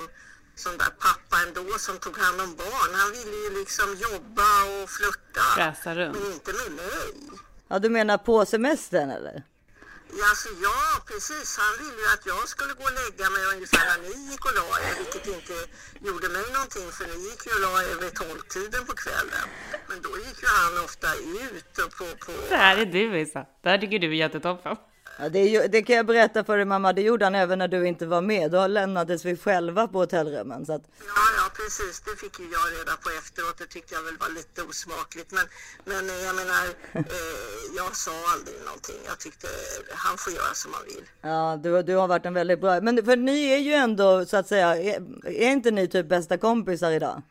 [0.56, 2.92] sån där pappa ändå som tog hand om barn.
[3.02, 5.42] Han ville ju liksom jobba och flirta.
[5.56, 6.18] Fräsa runt.
[6.20, 7.40] Men inte med mig.
[7.68, 9.44] Ja, du menar på semestern eller?
[10.20, 11.58] Ja, alltså, ja, precis.
[11.64, 14.56] Han ville ju att jag skulle gå och lägga mig ungefär när ni gick och
[14.60, 15.58] la er, vilket inte
[16.08, 19.48] gjorde mig någonting för ni gick ju och la er vid tolvtiden på kvällen.
[19.90, 22.32] Men då gick ju han ofta ut och på, på...
[22.50, 23.46] Det här är du Isa.
[23.62, 24.76] Det här tycker du är jättetoppen.
[25.20, 27.68] Ja, det, ju, det kan jag berätta för dig mamma, det gjorde han även när
[27.68, 28.52] du inte var med.
[28.52, 30.66] Då lämnades vi själva på hotellrummen.
[30.66, 31.06] Så att, Ja,
[31.38, 32.02] ja, precis.
[32.02, 33.58] Det fick ju jag reda på efteråt.
[33.58, 35.32] Det tyckte jag väl var lite osmakligt.
[35.32, 35.46] Men,
[35.86, 37.04] men jag menar, eh,
[37.78, 38.96] jag sa aldrig någonting.
[39.08, 39.48] Jag tyckte
[39.92, 41.06] han får göra som han vill.
[41.22, 42.82] ja, du, du har varit en väldigt bra...
[42.82, 46.38] Men för ni är ju ändå så att säga, är, är inte ni typ bästa
[46.38, 47.22] kompisar idag?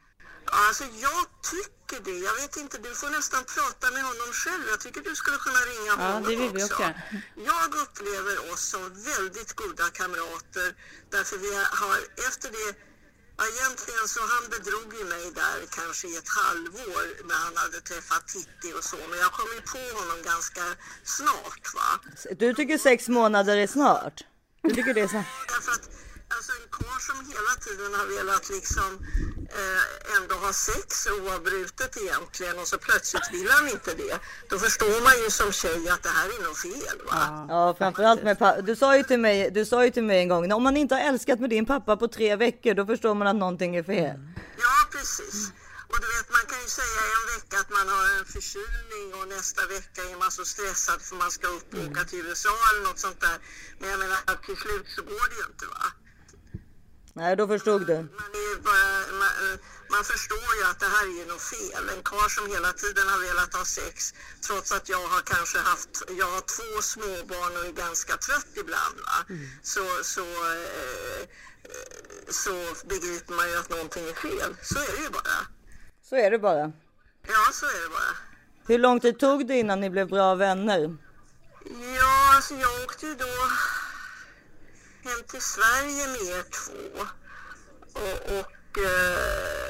[0.47, 2.19] Ja, Alltså jag tycker det.
[2.19, 4.65] Jag vet inte, du får nästan prata med honom själv.
[4.71, 6.93] Jag tycker du skulle kunna ringa Ja, honom det vill vi också.
[7.51, 10.69] Jag upplever oss som väldigt goda kamrater
[11.11, 11.51] därför vi
[11.83, 12.69] har efter det
[13.39, 17.81] Ja, egentligen så han bedrog ju mig där kanske i ett halvår när han hade
[17.81, 18.97] träffat Titti och så.
[19.11, 20.65] Men jag kom ju på honom ganska
[21.05, 21.91] snart va.
[22.39, 24.25] Du tycker sex månader är snart?
[24.63, 25.27] Du tycker det är snart?
[25.49, 25.89] Därför att
[26.37, 28.91] alltså en karl som hela tiden har velat liksom
[29.61, 34.19] eh, ändå ha sex oavbrutet egentligen och så plötsligt vill han inte det.
[34.51, 37.47] Då förstår man ju som tjej att det här är nog fel va.
[37.49, 38.61] Ja, framförallt med pappa.
[38.61, 40.95] Du sa ju till mig, du sa ju till mig en gång, om man inte
[40.95, 44.17] har älskat med din pappa på tre veckor, då förstår man att någonting är fel.
[44.59, 45.53] Ja precis.
[45.93, 49.29] Och du vet man kan ju säga en vecka att man har en förkylning och
[49.29, 52.83] nästa vecka är man så stressad för man ska upp och åka till USA eller
[52.89, 53.39] något sånt där.
[53.79, 55.85] Men jag menar till slut så går det ju inte va.
[57.15, 57.95] Nej, då förstod du.
[57.95, 58.09] Man,
[58.49, 58.89] ju bara,
[59.21, 59.59] man,
[59.91, 61.89] man förstår ju att det här är ju något fel.
[61.97, 64.15] En karl som hela tiden har velat ha sex
[64.47, 68.97] trots att jag har kanske haft, jag har två småbarn och är ganska trött ibland
[69.09, 69.19] va.
[69.63, 71.23] Så, så, eh,
[72.29, 72.55] så
[72.93, 74.57] begriper man ju att någonting är fel.
[74.63, 75.39] Så är det ju bara.
[76.09, 76.73] Så är det bara.
[77.27, 78.15] Ja, så är det bara.
[78.67, 80.97] Hur lång tid tog det innan ni blev bra vänner?
[81.97, 83.35] Ja, alltså jag åkte ju då
[85.05, 87.07] hem till Sverige med er två.
[87.93, 89.63] Och, och eh,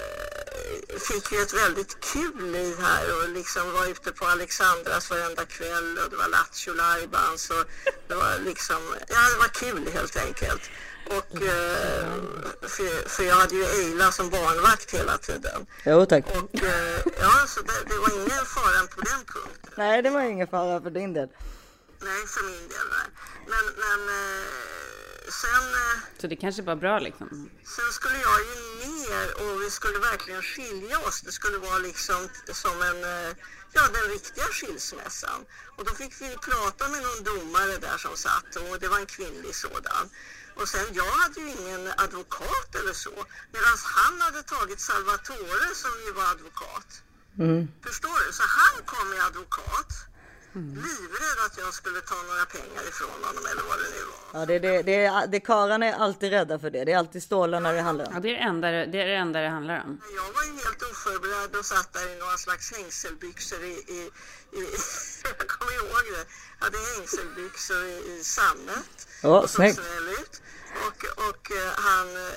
[0.98, 5.98] fick ju ett väldigt kul liv här och liksom var ute på Alexandras varenda kväll
[6.04, 7.64] och det var Lattjo Lajbans och
[8.08, 10.70] det var liksom, ja det var kul helt enkelt.
[11.06, 12.12] Och eh,
[12.60, 15.66] för, för jag hade ju Eila som barnvakt hela tiden.
[15.84, 16.24] Jo tack.
[16.26, 19.72] Och eh, ja, så det, det var ingen fara på den punkten.
[19.74, 21.28] Nej, det var ingen fara för din del.
[22.00, 22.86] Nej, för min del.
[22.90, 23.08] Nej.
[23.46, 27.50] Men, men eh, sen, eh, Så det kanske var bra liksom.
[27.76, 28.54] sen skulle jag ju
[28.86, 31.20] ner och vi skulle verkligen skilja oss.
[31.20, 33.36] Det skulle vara liksom som en, eh,
[33.72, 35.44] ja den riktiga skilsmässan.
[35.76, 39.06] Och då fick vi prata med någon domare där som satt och det var en
[39.06, 40.10] kvinnlig sådan.
[40.54, 43.24] Och sen, jag hade ju ingen advokat eller så.
[43.52, 47.02] Medan han hade tagit Salvatore som ju var advokat.
[47.86, 48.32] Förstår du?
[48.32, 49.92] Så han kom med advokat.
[50.54, 54.40] Livrädd att jag skulle ta några pengar ifrån honom eller vad det nu var.
[54.40, 56.84] Ja, det, det, det, är- det, karlarna är alltid rädda för det.
[56.84, 58.12] Det är alltid stålar när det handlar om.
[58.14, 60.00] Ja, det är det enda det, är det, enda det handlar om.
[60.16, 64.10] Jag var ju helt oförberedd och satt där i några slags hängselbyxor i, i
[65.22, 66.26] jag kommer ihåg det,
[66.58, 69.08] jag hade hängselbyxor i, i sammet.
[69.22, 69.80] Ja, och snyggt.
[70.20, 70.42] ut.
[70.86, 72.32] Och, och eh, han, eh,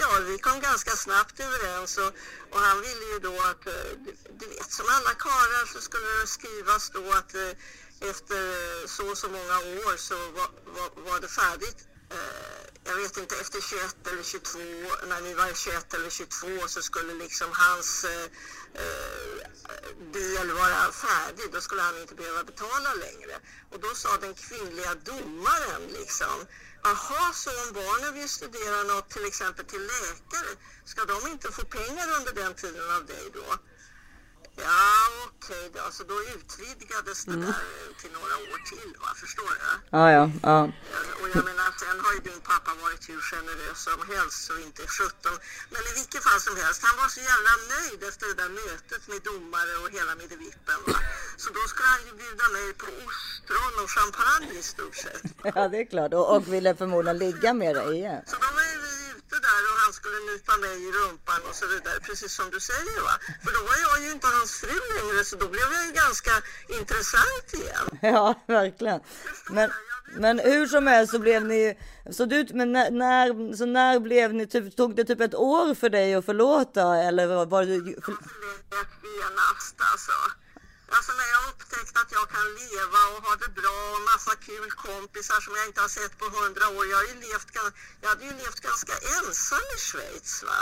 [0.00, 2.12] ja vi kom ganska snabbt överens och,
[2.50, 3.72] och han ville ju då att, eh,
[4.38, 7.34] du, vet som alla karlar så skulle det skrivas då att
[8.00, 8.42] efter
[8.86, 11.86] så och så många år så var, var, var det färdigt.
[12.84, 14.58] Jag vet inte, efter 21 eller 22,
[15.08, 18.06] när ni var 21 eller 22 så skulle liksom hans
[18.74, 19.12] eh,
[20.12, 21.52] del vara färdig.
[21.52, 23.34] Då skulle han inte behöva betala längre.
[23.70, 26.46] Och då sa den kvinnliga domaren liksom,
[26.82, 30.52] jaha, så om barnen vill studera något till exempel till läkare,
[30.84, 33.58] ska de inte få pengar under den tiden av dig då?
[34.56, 35.84] Ja, okej då.
[35.92, 37.54] Så då utvidgades det där
[38.00, 39.10] till några år till, va?
[39.22, 39.68] Förstår du?
[39.96, 40.58] Ja, ja, ja.
[41.20, 44.82] Och jag menar, sen har ju din pappa varit hur generös som helst så inte
[44.86, 45.32] 17.
[45.72, 49.02] Men i vilket fall som helst, han var så jävla nöjd efter det där mötet
[49.12, 50.78] med domare och hela middevippen.
[50.86, 50.98] Va?
[51.42, 55.22] Så då skulle han ju bjuda mig på ostron och champagne i stort sett.
[55.54, 56.12] Ja, det är klart.
[56.18, 58.22] Och, och ville förmodligen ligga med dig igen.
[58.26, 61.66] Så då var vi ute där och han skulle nypa mig i rumpan och så
[61.66, 63.14] vidare, precis som du säger va.
[63.44, 66.34] För då var jag ju inte hans fru längre så då blev jag ju ganska
[66.78, 67.86] intressant igen.
[68.14, 69.00] Ja, verkligen.
[69.50, 69.70] Men,
[70.16, 71.78] men hur som helst så blev ni
[72.10, 75.74] så du, men när, när, så när blev ni, typ, tog det typ ett år
[75.74, 80.12] för dig att förlåta eller var, det, för, förlät genast alltså.
[80.96, 84.70] Alltså när jag upptäckte att jag kan leva och ha det bra och massa kul
[84.86, 86.82] kompisar som jag inte har sett på hundra år.
[86.92, 87.48] Jag, har ju levt,
[88.02, 90.60] jag hade ju levt ganska ensam i Schweiz va.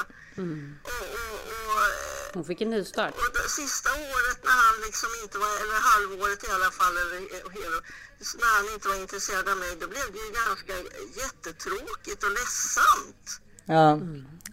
[0.90, 3.14] Och, och, och, eh, Hon fick en ny start.
[3.14, 7.20] och det sista året när han liksom inte var, eller halvåret i alla fall, eller
[8.42, 10.74] när han inte var intresserad av mig, då blev det ju ganska
[11.22, 13.26] jättetråkigt och ledsamt.
[13.64, 13.98] ja.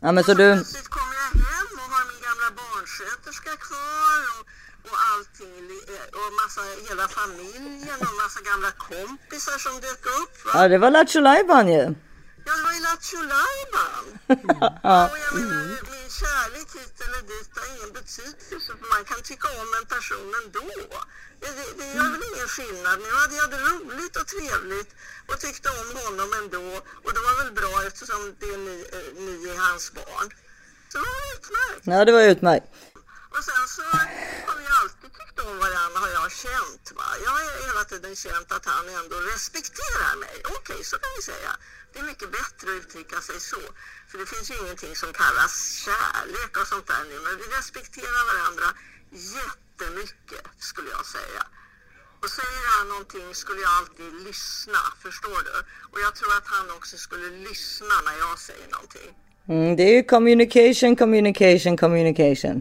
[0.02, 4.44] ja, men så du, Plötsligt kommer jag hem och har min gamla barnsköterska kvar och,
[4.92, 5.86] och allting li-
[6.20, 10.46] och massa, hela familjen och massa gamla kompisar som dök upp.
[10.46, 10.52] Va?
[10.54, 11.84] ja det var Lattjo Lajban ju.
[12.48, 14.04] Ja, det var ju Lattjo Lajban.
[14.84, 15.10] Ja.
[15.12, 19.48] Och jag menar, min kärlek hit eller dit har ingen betydelse för man kan tycka
[19.62, 20.66] om en person ändå.
[21.42, 22.98] Det, det, det gör väl ingen skillnad.
[23.06, 24.92] Nu hade jag det roligt och trevligt
[25.30, 26.64] och tyckte om honom ändå.
[27.06, 30.28] Och det var väl bra eftersom det är ni, eh, ni är hans barn.
[30.92, 31.82] Så det var utmärkt.
[31.94, 32.66] Ja, det var utmärkt.
[33.34, 33.84] Och sen så
[34.48, 36.86] har vi alltid tyckt om varandra har jag känt.
[37.00, 37.08] Va?
[37.26, 40.36] Jag har hela tiden känt att han ändå respekterar mig.
[40.58, 41.52] Okej, så kan vi säga.
[41.92, 43.64] Det är mycket bättre att uttrycka sig så.
[44.10, 45.54] För det finns ju ingenting som kallas
[45.86, 47.16] kärlek och sånt där nu.
[47.26, 48.68] Men vi respekterar varandra
[49.38, 51.44] jättemycket skulle jag säga.
[52.22, 55.56] Och säger han någonting skulle jag alltid lyssna, förstår du?
[55.92, 59.10] Och jag tror att han också skulle lyssna när jag säger någonting.
[59.48, 62.58] Mm, det är ju communication, communication, communication.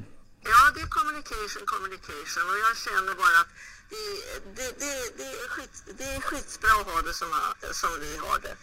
[0.53, 3.51] Ja, det är communication, communication och jag känner bara att
[3.91, 4.05] det,
[4.57, 7.29] det, det, det, är, skit, det är skitbra att ha det som,
[7.73, 8.57] som vi har det.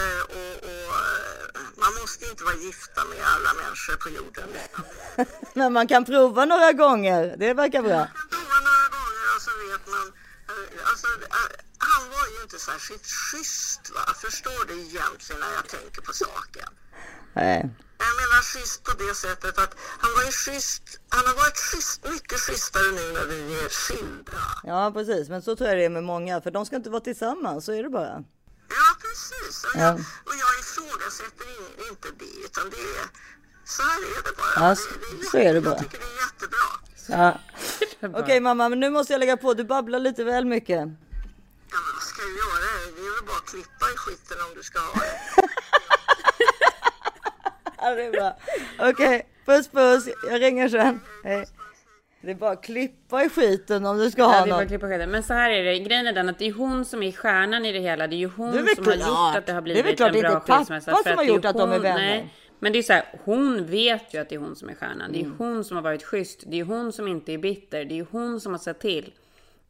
[0.00, 4.48] Eh, och, och, eh, man måste inte vara gifta med alla människor på jorden.
[5.54, 7.34] Men man kan prova några gånger.
[7.38, 7.96] Det verkar bra.
[7.98, 10.06] Man kan prova några gånger och så vet man.
[10.48, 11.06] eh, Alltså,
[11.78, 14.14] han var ju inte särskilt schysst, va?
[14.22, 16.68] förstår du egentligen när jag tänker på saken.
[17.36, 17.68] Nej.
[17.98, 22.04] Jag menar schysst på det sättet att han var ju schysst, han har varit schysst,
[22.10, 24.40] mycket schysstare nu när vi är skilda.
[24.64, 25.28] Ja, precis.
[25.28, 27.64] Men så tror jag det är med många, för de ska inte vara tillsammans.
[27.64, 28.24] Så är det bara.
[28.68, 29.64] Ja, precis.
[29.64, 29.80] Och Ja.
[29.80, 29.94] jag,
[30.28, 33.06] och jag ifrågasätter in, inte det, utan det är,
[33.64, 34.52] så här är det bara.
[34.64, 34.88] Ja, Det- så-
[35.20, 35.74] det är så är det bara.
[35.74, 36.66] Jag tycker det är jättebra.
[37.08, 37.40] Ja.
[38.22, 39.54] Okej mamma, men nu måste jag lägga på.
[39.54, 40.76] Du babblar lite väl mycket.
[40.78, 42.68] Ja, men vad ska jag göra?
[42.96, 45.20] Det är väl bara att klippa i skiten om du ska ha det.
[47.94, 48.36] Det bra.
[48.90, 50.08] Okej, puss puss.
[50.30, 51.00] Jag ringer sen.
[51.24, 51.44] Hej.
[52.20, 54.62] Det är bara att klippa i skiten om du ska Ja, ha det är bara
[54.62, 55.10] att klippa skeden.
[55.10, 57.64] Men så här är det, grejen är den att det är hon som är stjärnan
[57.64, 58.06] i det hela.
[58.06, 59.06] Det är ju hon Det är väl som har klart.
[59.34, 60.58] gjort att det har Det är väl blivit klart en det är bra inte pappa
[60.58, 60.90] skilsmässa.
[60.96, 61.98] som har det är gjort att de är hon- vänner.
[62.06, 64.74] Nej, men det är så här, hon vet ju att det är hon som är
[64.74, 65.12] stjärnan.
[65.12, 65.34] Det är Mm.
[65.38, 66.44] hon som har varit schysst.
[66.46, 67.84] Det är hon som inte är bitter.
[67.84, 69.12] Det är hon som har sett till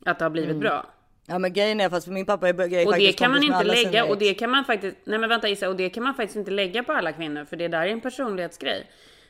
[0.05, 0.61] att det har blivit Mm.
[0.61, 0.87] bra.
[1.29, 4.05] Ja men grejen är fast min pappa är, är Och det kan man inte lägga,
[4.05, 6.51] och det kan man faktiskt, nej men vänta Issa, och det kan man faktiskt inte
[6.51, 8.87] lägga på alla kvinnor, för det där är en personlighetsgrej.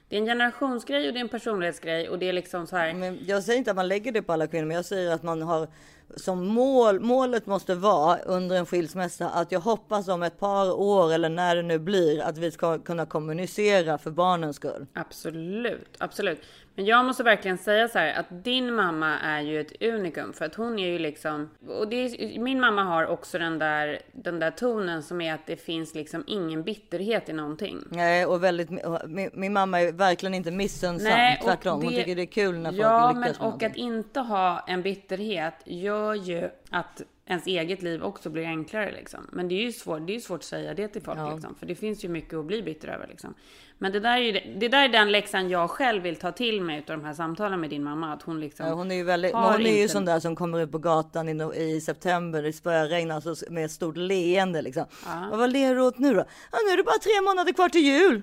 [0.09, 2.95] Det är en generationsgrej och det är en personlighetsgrej och det är liksom så här.
[2.95, 5.23] Men jag säger inte att man lägger det på alla kvinnor, men jag säger att
[5.23, 5.69] man har
[6.17, 7.01] som mål.
[7.01, 11.57] Målet måste vara under en skilsmässa att jag hoppas om ett par år eller när
[11.57, 14.87] det nu blir att vi ska kunna kommunicera för barnens skull.
[14.95, 16.43] Absolut, absolut.
[16.75, 20.45] Men jag måste verkligen säga så här att din mamma är ju ett unikum för
[20.45, 24.39] att hon är ju liksom och det är, min mamma har också den där den
[24.39, 27.79] där tonen som är att det finns liksom ingen bitterhet i någonting.
[27.91, 28.71] Nej, och väldigt.
[29.07, 31.09] Min, min mamma är verkligen inte missunnsam.
[31.13, 33.41] Nej, Tvärtom, hon det- tycker det är kul när folk Ja, lyckas men med och
[33.43, 33.71] någonting.
[33.71, 39.21] att inte ha en bitterhet gör ju att ens eget liv också blir enklare liksom.
[39.33, 41.33] Men det är ju svårt, det är svårt att säga det till folk Ja.
[41.35, 43.35] liksom, för det finns ju mycket att bli bitter över liksom.
[43.79, 46.61] Men det där är ju det, där är den läxan jag själv vill ta till
[46.61, 49.03] mig utav de här samtalen med din mamma, att hon liksom Ja, hon är ju
[49.05, 52.43] väldigt, hon är ju inte- sån där som kommer ut på gatan i, i september,
[52.43, 54.85] det spöregn, alltså med ett stort leende liksom.
[55.33, 56.25] Och vad ler du åt nu då?
[56.53, 58.23] Ja, nu är det bara tre månader kvar till jul.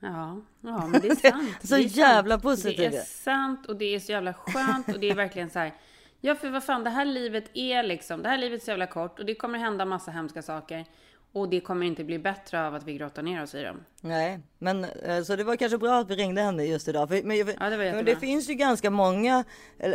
[0.00, 1.50] Ja, ja men det är sant.
[1.62, 1.96] Så det är sant.
[1.96, 2.90] jävla positiv.
[2.90, 5.72] Det är sant och det är så jävla skönt och det är verkligen så här.
[6.26, 8.86] Ja, för vad fan, det här livet är liksom, det här livet är så jävla
[8.86, 10.84] kort och det kommer hända massa hemska saker.
[11.32, 13.76] Och det kommer inte bli bättre av att vi grottar ner oss i dem.
[14.00, 17.08] Nej, men eh, så det var kanske bra att vi ringde henne just idag.
[17.08, 19.44] För, men, Ja, det var men det finns ju ganska många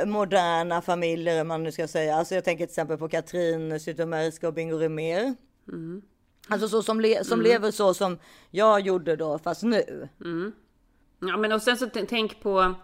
[0.05, 2.15] moderna familjer, om man nu ska säga.
[2.15, 5.35] Alltså jag tänker till exempel på Katrin Zytomierska och Bingo Rimér.
[5.67, 6.01] Mm.
[6.47, 8.19] Alltså så som, le, som lever så som
[8.51, 10.09] jag gjorde då, fast nu.
[11.21, 12.75] Ja, men och sen så tänk på...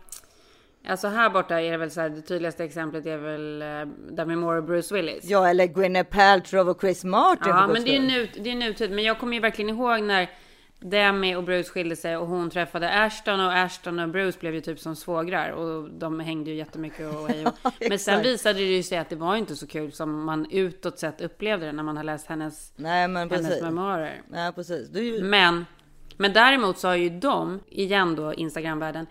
[0.88, 4.36] Alltså här borta är det väl så här, det tydligaste exemplet är väl uh, Demi
[4.36, 5.24] Moore och Bruce Willis.
[5.24, 7.50] Ja, eller Gwyneth Paltrow och Chris Martin.
[7.50, 8.92] Ja, men det är, nut, det är nutid.
[8.92, 10.30] Men jag kommer ju verkligen ihåg när
[10.80, 14.62] Demi och Bruce skilde sig och hon träffade Ashton och Ashton och Bruce blev ju
[14.62, 17.74] typ som svågrar och de hängde ju jättemycket och hej och.
[17.90, 21.00] Men sen visade det ju sig att det var inte så kul som man utåt
[21.00, 23.64] sett upplevde det när man har läst hennes, Nej, men hennes precis.
[23.64, 24.22] memoarer.
[24.30, 24.96] Nej, precis.
[24.96, 25.66] Ju- Men,
[26.18, 29.08] men däremot så har ju de, igen då Instagramvärlden,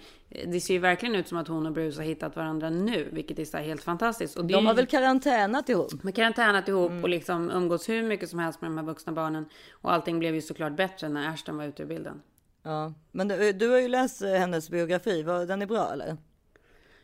[0.46, 3.38] det ser ju verkligen ut som att hon och Bruce har hittat varandra nu, vilket
[3.38, 4.36] är så helt fantastiskt.
[4.36, 6.02] Och de har ju- väl karantänat ihop?
[6.02, 9.46] man karantänat ihop och liksom umgås hur mycket som helst med de här vuxna barnen.
[9.72, 12.22] Och allting blev ju såklart bättre när Ashton var ute ur bilden.
[12.62, 15.22] Ja, men du, du har ju läst eh, hennes biografi.
[15.22, 16.16] Var, den är bra eller?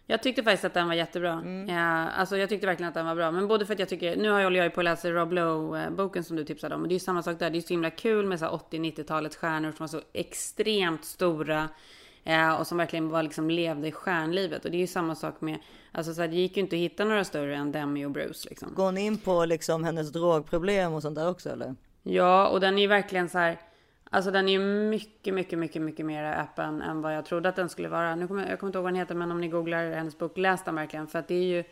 [0.07, 1.43] Jag tyckte faktiskt att den var jättebra.
[1.69, 3.31] Ja, alltså jag tyckte verkligen att den var bra.
[3.31, 6.25] Men både för att jag tycker, nu håller jag ju på att läsa Rob Lowe-boken
[6.25, 6.83] som du tipsade om.
[6.83, 7.51] Och det är ju samma sak där.
[7.51, 11.69] Det är så himla kul med så här 80-90-talets stjärnor som var så extremt stora.
[12.25, 14.65] Eh, och som verkligen var liksom levde i stjärnlivet.
[14.65, 15.59] Och det är ju samma sak med,
[15.93, 18.49] alltså så här, det gick ju inte att hitta några större än Demi och Bruce
[18.49, 18.75] liksom.
[18.75, 21.75] Går hon in på liksom hennes drogproblem och sånt där också eller?
[22.03, 23.59] Ja, och den är ju verkligen så här.
[24.11, 24.59] Alltså den är ju
[24.91, 28.15] mycket, mycket, mycket, mycket mer öppen än vad jag trodde att den skulle vara.
[28.15, 30.39] Nu kommer, jag kommer inte ihåg vad den heter, men om ni googlar hennes bok,
[30.39, 31.07] läs den verkligen.
[31.07, 31.65] För att det är ju,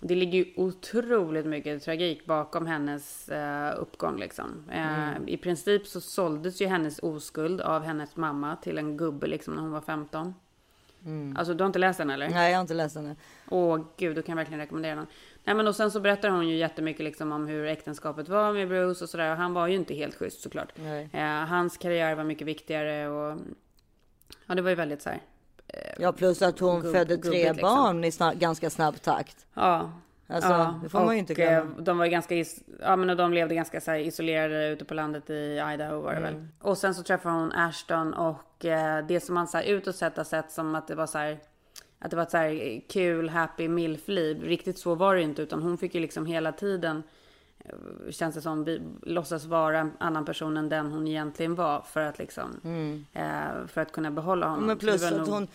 [0.00, 4.64] det ligger ju otroligt mycket tragik bakom hennes eh, uppgång liksom.
[4.72, 9.54] Eh, I princip så såldes ju hennes oskuld av hennes mamma till en gubbe liksom
[9.54, 10.34] när hon var 15.
[11.36, 12.28] Alltså du har inte läst den eller?
[12.28, 13.16] Nej, jag har inte läst den.
[13.48, 15.06] Åh gud, då kan jag verkligen rekommendera den.
[15.44, 18.68] Nej men och sen så berättar hon ju jättemycket liksom om hur äktenskapet var med
[18.68, 19.30] Bruce och sådär.
[19.30, 20.72] Och han var ju inte helt schysst såklart.
[21.12, 23.38] Eh, hans karriär var mycket viktigare och...
[24.46, 25.20] Ja det var ju väldigt så här.
[25.98, 27.68] Ja, plus att hon Gubb- födde gubbigt, tre liksom.
[27.68, 29.46] barn i snabb, ganska snabb takt.
[29.54, 29.92] Ja.
[30.30, 31.56] Alltså, ja, det får man ju inte glömma.
[31.56, 32.34] eh, De var ganska,
[32.80, 36.34] ja men de levde ganska så isolerade ute på landet i Idaho var det Mm.
[36.34, 36.46] väl.
[36.60, 40.16] Och sen så träffade hon Ashton och eh, det som man så här utåt sett
[40.16, 41.38] har sett som att det var så här
[41.98, 44.42] att det var ett så här kul, happy milf-liv.
[44.42, 47.02] Riktigt så var det inte, utan hon fick ju liksom hela tiden
[48.10, 52.00] känns det som, vi, låtsas vara en annan person än den hon egentligen var för
[52.00, 52.60] att liksom,
[53.12, 54.64] eh, för att kunna behålla honom.
[54.64, 54.66] Mm.
[54.66, 55.48] Men plus att nog- hon,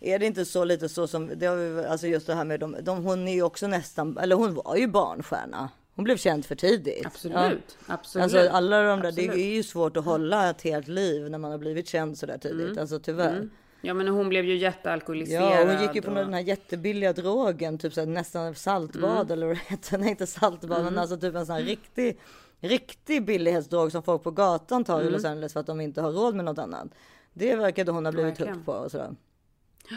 [0.00, 2.76] är det inte så lite så som, det har alltså just det här med dem,
[2.82, 5.68] de, hon är ju också nästan, eller hon var ju barnstjärna.
[5.94, 7.06] Hon blev känd för tidigt.
[7.06, 8.22] Absolut, absolut.
[8.22, 9.30] Alltså alla de där, Absolut.
[9.32, 12.26] det är ju svårt att hålla ett helt liv när man har blivit känd så
[12.26, 12.66] där tidigt.
[12.66, 12.78] Mm.
[12.78, 13.48] Alltså tyvärr.
[13.82, 15.52] Ja men hon blev ju jättealkoholiserad.
[15.68, 16.14] Ja, hon gick ju på och...
[16.14, 19.32] den här jättebilliga drogen, typ så här, nästan saltbad Mm.
[19.32, 19.98] eller vad det heter.
[19.98, 22.18] Nej, inte saltbad, men alltså typ en sån här riktig,
[22.60, 25.08] riktig billighetsdrog som folk på gatan tar Mm.
[25.08, 26.88] i Los Angeles för att de inte har råd med något annat.
[27.32, 29.10] Det verkade hon ha blivit hooked på och sådär.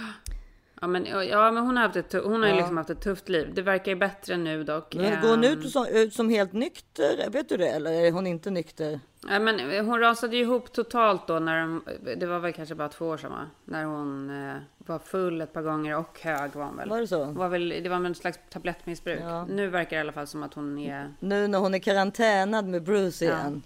[0.82, 2.56] Ja men, ja, men hon har, haft ett, hon har ju Ja.
[2.60, 3.52] liksom haft ett tufft liv.
[3.54, 4.96] Det verkar ju bättre nu dock.
[4.96, 7.30] Men går hon Ehm, ut som, ut som helt nykter?
[7.30, 7.68] Vet du det?
[7.70, 9.00] Eller är hon inte nykter?
[9.30, 11.84] Ja, men hon rasade ju ihop totalt då när de,
[12.18, 13.46] det var väl kanske bara två år sedan va?
[13.66, 16.90] När hon eh, var full ett par gånger och hög var hon väl.
[16.90, 17.26] Var det så?
[17.26, 19.20] Var väl, det var väl en slags tablettmissbruk.
[19.24, 19.46] Ja.
[19.46, 21.14] Nu verkar det i alla fall som att hon är...
[21.20, 23.62] Nu när hon är karantänad med Bruce igen.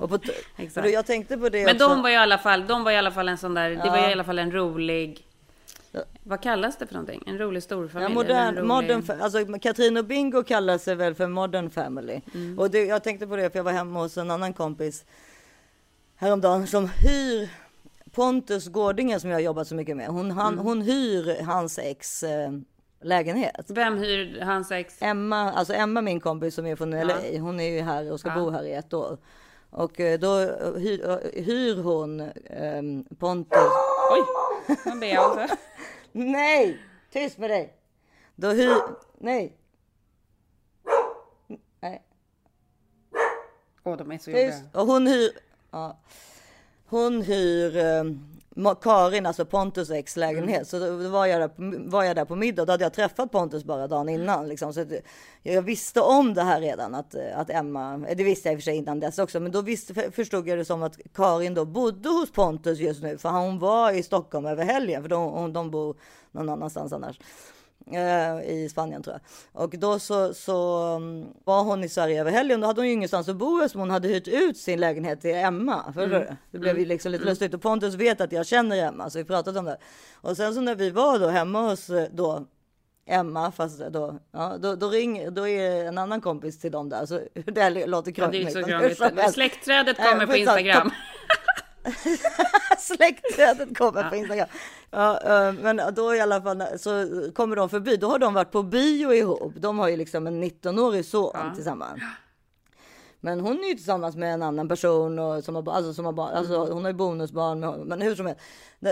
[0.00, 0.18] Och på,
[0.56, 0.90] Exakt.
[0.90, 1.88] jag tänkte på det Men också.
[1.88, 3.96] de var i alla fall, de var i alla fall en sån där, det var
[3.96, 4.08] Ja.
[4.08, 5.25] i alla fall en rolig...
[6.26, 6.30] Ja.
[6.30, 7.22] Vad kallas det för någonting?
[7.26, 8.10] En rolig storfamilj?
[8.10, 8.66] Ja, modern, rolig...
[8.68, 12.20] modern, alltså Katrin och Bingo kallar sig väl för modern family.
[12.34, 12.58] Mm.
[12.58, 15.04] Och det, jag tänkte på det för jag var hemma hos en annan kompis
[16.16, 17.48] häromdagen som hyr
[18.12, 20.06] Pontus Gårdinge som jag har jobbat så mycket med.
[20.08, 20.64] Hon, han, Mm.
[20.66, 22.50] hon hyr hans ex eh,
[23.02, 23.66] lägenhet.
[23.68, 25.02] Vem hyr hans ex?
[25.02, 28.28] Emma, alltså Emma min kompis som är från LA, hon är ju här och ska
[28.28, 28.34] Ja.
[28.34, 29.18] bo här i ett år.
[29.70, 30.28] Och eh, då
[30.78, 32.20] hyr, eh, hyr hon
[32.50, 33.58] ehm, Pontus.
[34.12, 34.24] Oj!
[34.86, 35.56] Man ber också.
[36.16, 36.78] Nej!
[37.10, 37.74] Tyst med dig!
[38.36, 38.76] Då hyr...
[39.18, 39.56] Nej.
[41.80, 42.02] Nej.
[43.84, 44.50] Åh, de är så jobbiga.
[44.50, 44.64] Tyst.
[44.74, 45.30] Och hon hyr...
[45.70, 45.98] Ja.
[46.86, 48.35] Hon hyr eh, Ma-
[48.80, 50.68] Karin, alltså Pontus ex lägenhet.
[50.68, 52.64] Så då var jag, där var jag där på middag.
[52.64, 54.48] Då hade jag träffat Pontus bara dagen innan.
[54.48, 54.74] Liksom.
[54.74, 54.84] Så
[55.42, 56.94] jag visste om det här redan.
[56.94, 59.40] Att, att Emma, eh, det visste jag i och för sig innan dess också.
[59.40, 63.18] Men då visste, förstod jag det som att Karin då bodde hos Pontus just nu.
[63.18, 65.02] För hon var i Stockholm över helgen.
[65.02, 65.96] För de, de bor
[66.32, 67.18] någon annanstans annars.
[67.92, 69.14] Eh, I Spanien tror
[69.52, 69.62] jag.
[69.62, 72.60] Och då så, så um, var hon i Sverige över helgen.
[72.60, 75.34] Då hade hon ju ingenstans att bo eftersom hon hade hyrt ut sin lägenhet till
[75.34, 75.84] Emma.
[75.92, 76.36] Förstår du?
[76.50, 77.54] Det blev ju liksom lite lustigt.
[77.54, 79.78] Och Pontus vet att jag känner Emma så vi pratade om det.
[80.14, 82.46] Och sen så när vi var då hemma hos eh, då
[83.08, 87.06] Emma, fast då, ja, då, då ringer, då är en annan kompis till dem där.
[87.06, 88.98] Så det låter Ja, det är krångligt.
[88.98, 89.32] så krångligt.
[89.34, 90.60] Släktträdet kommer på skitsamma.
[90.60, 90.90] Instagram.
[92.78, 94.48] Släktträdet kommer på Instagram.
[94.90, 96.90] Ja, eh, men då i alla fall så
[97.34, 97.96] kommer de förbi.
[97.96, 99.52] Då har de varit på bio ihop.
[99.56, 101.54] De har ju liksom en 19-årig son Ja.
[101.54, 102.00] tillsammans.
[103.20, 106.12] Men hon är ju tillsammans med en annan person och som har, alltså, som har
[106.12, 107.88] barn, alltså, hon har ju bonusbarn med honom.
[107.88, 108.40] Men hur som helst.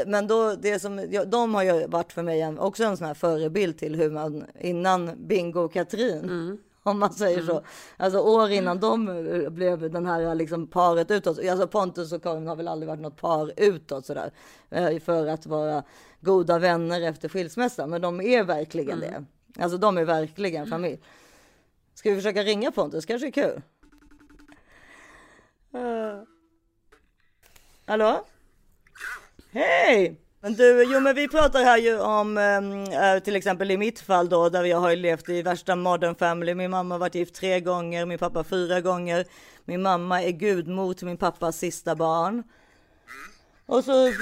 [0.06, 3.06] Men då, det som, ja, de har ju varit för mig en, också en sån
[3.06, 6.58] här förebild till hur man innan Bingo och Katrin.
[6.86, 7.62] Om man säger så.
[7.96, 11.38] Alltså år innan de eh, blev den här liksom paret utåt.
[11.38, 14.32] Alltså Pontus och Karin har väl aldrig varit något par utåt sådär.
[14.70, 15.82] eh, För att vara
[16.20, 17.90] goda vänner efter skilsmässan.
[17.90, 19.24] Men de är verkligen det.
[19.58, 21.00] Alltså de är verkligen familj.
[21.94, 23.06] Ska vi försöka ringa Pontus?
[23.06, 23.62] Kanske är kul.
[25.74, 26.22] Uh.
[27.86, 28.24] Hallå?
[29.50, 30.23] Hej!
[30.44, 34.28] Men du, jo men vi pratar här ju om eh, till exempel i mitt fall
[34.28, 36.54] då där jag har levt i värsta modern family.
[36.54, 39.24] Min mamma har varit gift tre gånger, min pappa fyra gånger.
[39.64, 42.42] Min mamma är gudmor till min pappas sista barn.
[43.66, 44.12] Och så...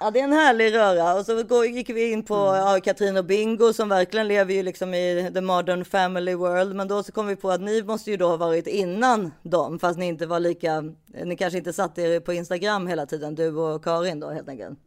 [0.00, 1.14] Ja, det är en härlig röra.
[1.14, 4.62] Och så går- gick vi in på ja, Katrin och Bingo som verkligen lever ju
[4.62, 6.76] liksom i the modern family world.
[6.76, 9.78] Men då så kom vi på att ni måste ju då ha varit innan dem,
[9.78, 10.84] fast ni inte var lika.
[11.24, 14.78] Ni kanske inte satt er på Instagram hela tiden, du och Karin då helt enkelt.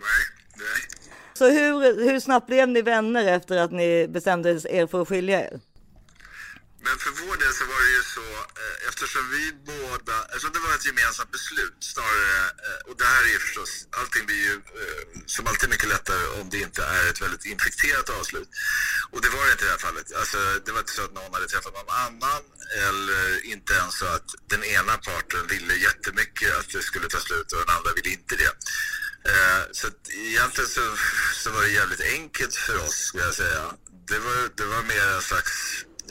[0.00, 0.22] Nej,
[0.56, 0.80] nej.
[1.34, 5.40] Så hur, hur snabbt blev ni vänner efter att ni bestämde er för att skilja
[5.40, 5.60] er?
[6.86, 8.28] Men för vår del så var det ju så,
[8.62, 9.42] eh, eftersom vi
[9.72, 12.36] båda, eftersom det var ett gemensamt beslut snarare,
[12.66, 15.02] eh, och det här är ju förstås, allting blir ju eh,
[15.34, 18.48] som alltid mycket lättare om det inte är ett väldigt infekterat avslut.
[19.12, 20.06] Och det var det inte i det här fallet.
[20.20, 22.42] Alltså, det var inte så att någon hade träffat någon annan
[22.88, 27.52] eller inte ens så att den ena parten ville jättemycket att det skulle ta slut
[27.52, 28.52] och den andra ville inte det.
[29.28, 30.96] Eh, Så att egentligen så,
[31.42, 33.64] så var det jävligt enkelt för oss, skulle jag säga.
[34.08, 35.52] Det var, det var mer en slags,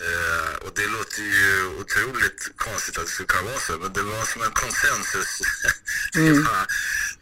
[0.07, 4.01] eh, och det låter ju otroligt konstigt att det skulle kunna vara så, men det
[4.01, 5.31] var som en konsensus.
[6.13, 6.65] Det var,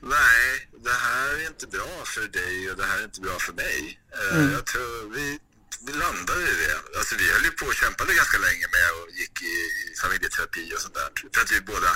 [0.01, 3.53] Nej, det här är inte bra för dig och det här är inte bra för
[3.53, 3.99] mig.
[4.19, 5.39] Eh, Jag tror vi,
[5.87, 6.97] vi landade i det.
[6.99, 9.55] Alltså vi höll ju på och kämpade ganska länge med och gick i,
[9.91, 11.09] i familjeterapi och sånt där.
[11.33, 11.91] För att vi båda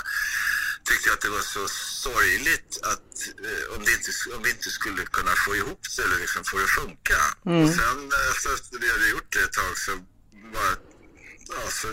[0.88, 1.68] tyckte att det var så
[2.08, 3.10] sorgligt att
[3.48, 6.56] eh, om, det inte, om vi inte skulle kunna få ihop det eller liksom få
[6.58, 7.20] det att funka.
[7.64, 9.92] Och sen eh, efter att vi hade gjort det ett tag så,
[10.54, 10.74] bara,
[11.54, 11.88] ja, så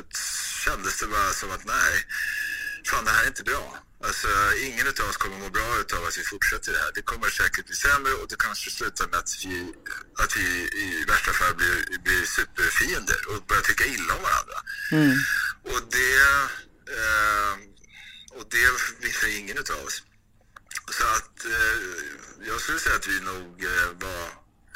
[0.65, 1.93] kändes det bara som att nej,
[2.89, 3.65] fan det här är inte bra.
[4.03, 4.27] Alltså,
[4.67, 5.67] ingen av oss kommer må bra
[5.97, 6.91] av att vi fortsätter det här.
[6.95, 9.73] Det kommer säkert bli sämre och det kanske slutar med att vi,
[10.23, 10.47] att vi
[10.85, 14.57] i värsta fall blir, blir superfiender och börjar tycka illa om varandra.
[15.71, 16.17] Och det,
[16.99, 17.53] eh,
[18.45, 20.03] och det visar ingen utav oss.
[20.91, 24.23] Så att eh, jag skulle säga att vi nog eh, var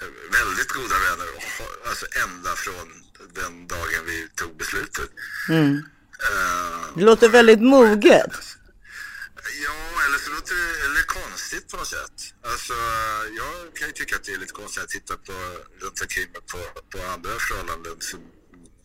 [0.02, 1.28] eh, väldigt goda vänner,
[1.90, 2.88] alltså ända från
[3.34, 5.10] den dagen vi tog beslutet.
[5.50, 8.32] Eh, Det låter väldigt moget.
[9.66, 12.18] Ja, eller så låter det eller konstigt på något sätt.
[12.44, 12.74] Alltså,
[13.38, 15.34] jag kan ju tycka att det är lite konstigt att titta på
[15.82, 18.20] runt omkring mig på, på andra förhållanden som,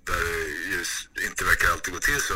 [0.07, 2.35] där det just inte verkar alltid gå till så.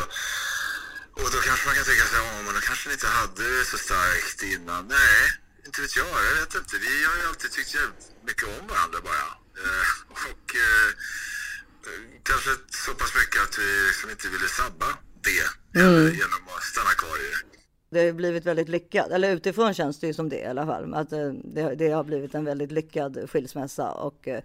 [1.21, 3.65] Och då kanske man kan tänka sig, ja men då kanske ni inte hade det
[3.73, 4.81] så starkt innan.
[4.97, 5.19] Nej,
[5.65, 6.07] inte vet jag.
[6.29, 6.73] Jag vet inte.
[6.87, 9.27] Vi har ju alltid tyckt jävligt mycket om varandra bara.
[9.63, 9.89] Eh,
[10.31, 10.89] och eh,
[12.29, 12.49] kanske
[12.85, 14.89] så pass mycket att vi liksom inte ville sabba
[15.27, 15.47] det
[15.79, 17.41] heller genom att stanna kvar i det.
[17.91, 20.93] Det har blivit väldigt lyckat, eller utifrån känns det ju som det i alla fall.
[20.93, 24.41] Att eh, det, det har blivit en väldigt lyckad skilsmässa och eh,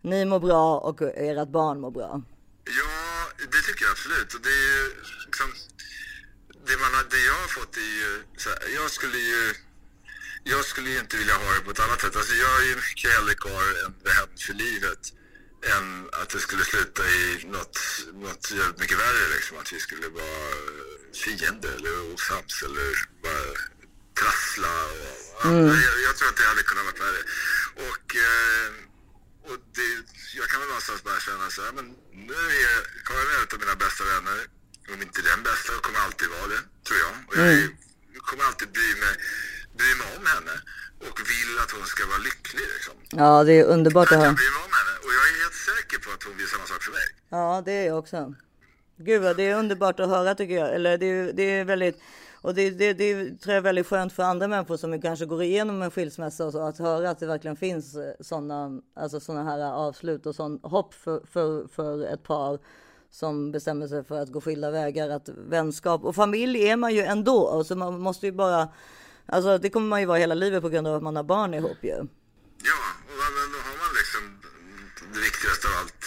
[0.00, 2.22] ni mår bra och ert barn mår bra.
[2.64, 4.34] Ja, det tycker jag absolut.
[4.34, 4.94] Och det är ju
[5.26, 5.50] liksom,
[6.70, 8.10] det, man det jag har fått är ju,
[8.44, 9.54] här, jag skulle ju
[10.44, 12.16] jag skulle ju inte vilja ha det på ett annat sätt.
[12.16, 15.02] Alltså jag är ju mycket hellre kvar en vän för livet
[15.74, 17.78] än att det skulle sluta i något,
[18.12, 19.28] något jävligt mycket värre.
[19.34, 19.58] Liksom.
[19.58, 20.50] Att vi skulle vara
[21.24, 22.88] fiender eller osams eller
[23.22, 23.44] bara
[24.20, 24.74] trassla.
[25.42, 25.50] Och,
[25.86, 27.22] jag, jag tror att det hade kunnat vara värre.
[27.88, 28.70] Och, eh,
[29.48, 29.90] och det,
[30.38, 33.74] jag kan väl någonstans bara känna så här, men nu är Karin en av mina
[33.74, 34.59] bästa vänner.
[34.94, 37.12] Om inte den bästa, och kommer alltid vara det, tror jag.
[37.28, 37.52] Och jag,
[38.16, 39.14] jag kommer alltid bry mig,
[39.78, 40.54] bry mig om henne
[41.08, 42.66] och vill att hon ska vara lycklig.
[42.74, 42.94] Liksom.
[43.22, 44.40] Ja, det är underbart att Att jag höra.
[44.40, 46.82] bryr mig om henne och jag är helt säker på att hon vill samma sak
[46.86, 47.06] för mig.
[47.36, 48.34] Ja, det är jag också.
[48.96, 50.74] Gud vad det är underbart att höra tycker jag.
[50.74, 51.98] Eller det är, det är väldigt
[52.42, 55.42] och det, det, det tror jag är väldigt skönt för andra människor som kanske går
[55.42, 59.72] igenom en skilsmässa och så att höra att det verkligen finns sådana alltså såna här
[59.72, 62.58] avslut och sån hopp för, för, för ett par
[63.10, 65.10] som bestämmer sig för att gå skilda vägar.
[65.10, 68.68] Att vänskap och familj är man ju ändå, så man måste ju bara
[69.32, 71.54] Alltså det kommer man ju vara hela livet på grund av att man har barn
[71.54, 71.98] ihop ju.
[72.70, 72.80] Ja,
[73.10, 73.16] och
[73.52, 74.22] då, har man liksom
[75.14, 76.02] det viktigaste av allt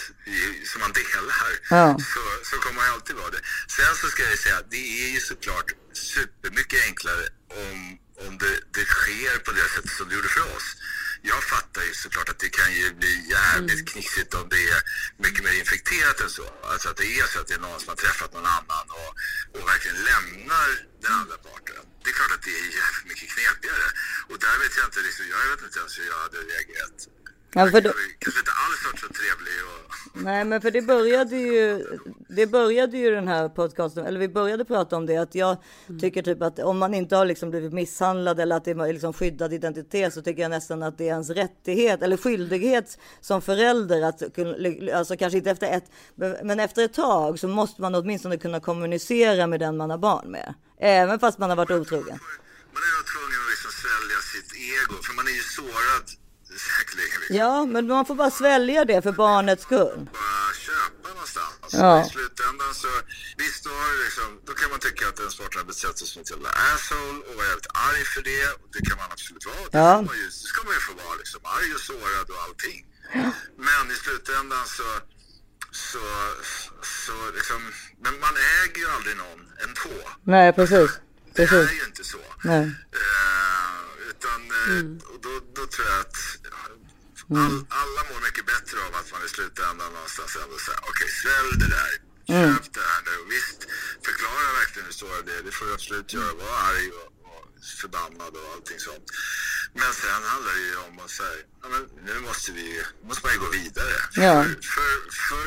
[0.70, 1.50] som man delar.
[1.70, 1.98] Ja.
[2.14, 3.42] Så, så kommer man ju alltid vara det.
[3.76, 7.24] Sen så ska jag säga, det är ju såklart supermycket enklare
[7.64, 7.76] om,
[8.26, 10.68] om det, det sker på det sättet som det gjorde för oss.
[11.32, 13.86] Jag fattar ju såklart att det kan ju bli jävligt Mm.
[13.92, 14.80] knixigt om det är
[15.24, 16.46] mycket mer infekterat än så.
[16.72, 19.10] Alltså att det är så att det är någon som har träffat någon annan och,
[19.56, 20.68] och verkligen lämnar
[21.02, 21.82] den andra parten.
[22.02, 23.86] Det är klart att det är jävligt mycket knepigare.
[24.30, 26.96] Och där vet jag inte, liksom, jag vet inte ens hur jag hade reagerat.
[27.54, 30.22] Ja, för då, Jag har kanske inte alls varit så trevlig och...
[30.24, 31.86] Nej, men för det började ju.
[32.28, 35.56] Det började ju den här podcasten, eller vi började prata om det att jag
[36.00, 39.12] tycker typ att om man inte har liksom blivit misshandlad eller att det är liksom
[39.12, 44.02] skyddad identitet så tycker jag nästan att det är ens rättighet eller skyldighet som förälder
[44.02, 44.54] att kunna,
[44.96, 45.84] alltså kanske inte efter ett,
[46.42, 50.30] men efter ett tag så måste man åtminstone kunna kommunicera med den man har barn
[50.30, 52.18] med, även fast man har varit otrogen.
[52.74, 56.23] Man är nog tvungen att liksom svälja sitt ego, för man är ju sårad.
[57.30, 60.00] Ja, men man får bara svälja det för barnets skull.
[60.12, 61.68] bara köpa någonstans.
[61.82, 62.06] Ja.
[62.06, 62.88] I slutändan så,
[63.42, 66.22] visst då, det liksom, då kan man tycka att ens partner har betett sig som
[66.22, 68.44] ett jävla asshole och vara jävligt arg för det.
[68.74, 69.64] Det kan man absolut vara.
[69.72, 69.90] Det, Ja.
[69.98, 72.78] får man ju, det ska man ju få vara liksom, arg och sårad och allting.
[73.68, 74.88] Men i slutändan så,
[75.90, 76.04] så,
[77.06, 77.60] så liksom,
[78.04, 79.96] men man äger ju aldrig någon ändå.
[80.34, 80.90] Nej, precis.
[81.36, 81.70] Det Precis.
[81.70, 82.18] är ju inte så.
[82.44, 82.64] Nej.
[83.02, 83.83] Eh,
[84.24, 86.16] utan eh, och då, då tror jag att
[87.44, 91.52] all, alla mår mycket bättre av att man i slutändan någonstans ändå säger okej, svälj
[91.62, 91.92] det där.
[92.32, 93.16] Köp det här nu.
[93.34, 93.60] Visst,
[94.06, 95.42] förklara verkligen hur svårt det är.
[95.42, 96.34] Det får du absolut göra.
[96.34, 97.42] Var arg och, och
[97.80, 99.06] förbannad och allting sånt.
[99.80, 102.66] Men sen handlar det ju om att säga, ja, men nu måste vi
[103.08, 103.94] måste man ju gå vidare.
[104.26, 104.34] Ja.
[104.44, 104.92] För, för,
[105.28, 105.46] för,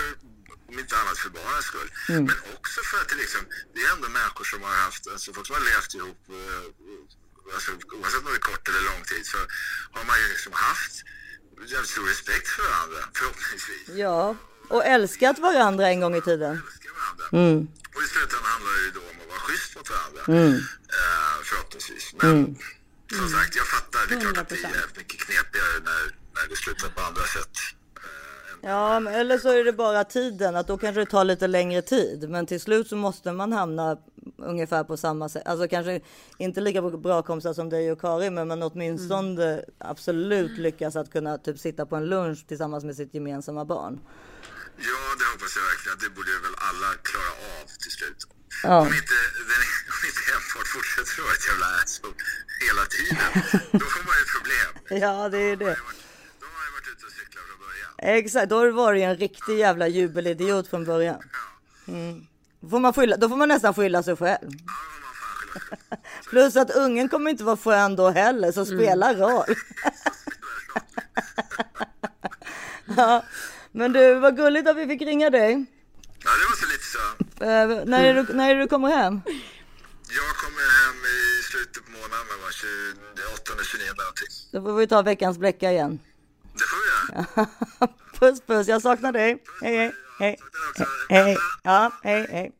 [0.69, 1.89] om inte annat för barnens skull.
[2.07, 3.41] Men också för att det liksom,
[3.73, 6.65] det är ändå människor som har haft, alltså folk som har levt ihop eh,
[7.53, 9.37] alltså, oavsett om det är kort eller lång tid så
[9.95, 10.95] har man ju liksom haft
[11.73, 13.85] jävligt stor respekt för varandra, förhoppningsvis.
[14.03, 14.35] Ja,
[14.69, 16.61] och älskat varandra en gång i tiden.
[17.31, 17.67] Mm.
[17.95, 20.21] Och i slutändan handlar det ju då om att vara schysst mot varandra.
[20.27, 20.53] Mm.
[20.97, 22.05] Eh, förhoppningsvis.
[22.21, 22.55] Men
[23.17, 23.99] som sagt, jag fattar.
[24.09, 24.65] Det är klart att det 100%.
[24.65, 26.03] är mycket knepigare när,
[26.35, 27.55] när det slutar på andra sätt.
[28.61, 31.81] Ja, men eller så är det bara tiden, att då kanske det tar lite längre
[31.81, 32.29] tid.
[32.29, 33.97] Men till slut så måste man hamna
[34.37, 35.43] ungefär på samma sätt.
[35.45, 36.01] Alltså kanske
[36.37, 41.37] inte lika bra kompisar som dig och Karin, men man åtminstone absolut lyckas att kunna
[41.37, 43.99] typ sitta på en lunch tillsammans med sitt gemensamma barn.
[44.77, 45.97] Ja, det hoppas jag verkligen.
[46.03, 48.19] Det borde väl alla klara av till slut.
[48.63, 48.81] Ja.
[48.81, 49.17] Om inte,
[49.51, 49.63] den,
[49.95, 52.21] om inte Hemfart fortsätter att vara ett jävla asshole
[52.65, 53.31] hela tiden,
[53.81, 54.69] då får man ju ett problem.
[55.03, 55.75] Ja, det är det.
[56.41, 58.17] Då har jag varit ute och cyklat från början.
[58.17, 61.21] Exakt, då har du varit en riktig jävla jubelidiot från början.
[61.87, 62.27] Mm.
[62.67, 64.51] Då, får man skylla, då får man nästan skylla sig själv.
[64.51, 64.57] Då.
[66.29, 69.55] Plus att ungen kommer inte vara skön då heller, så spelar roll.
[72.97, 73.23] ja,
[73.71, 75.51] men du, vad gulligt att vi fick ringa dig.
[76.23, 76.99] Ja, det var så lite så.
[77.45, 79.21] Eh, när, är du, när är du kommer hem?
[80.19, 82.53] Jag kommer hem i slutet på månaden, vad var det,
[83.53, 84.27] 28 29 någonting.
[84.51, 85.99] Så får vi ta veckans bläcka igen.
[86.53, 87.47] Det får vi göra.
[88.19, 89.43] Puss puss, jag saknar dig.
[89.61, 89.91] Hej hej.
[90.19, 90.37] Hej.
[91.09, 91.37] Hej.
[91.63, 92.56] Ja, hej hej.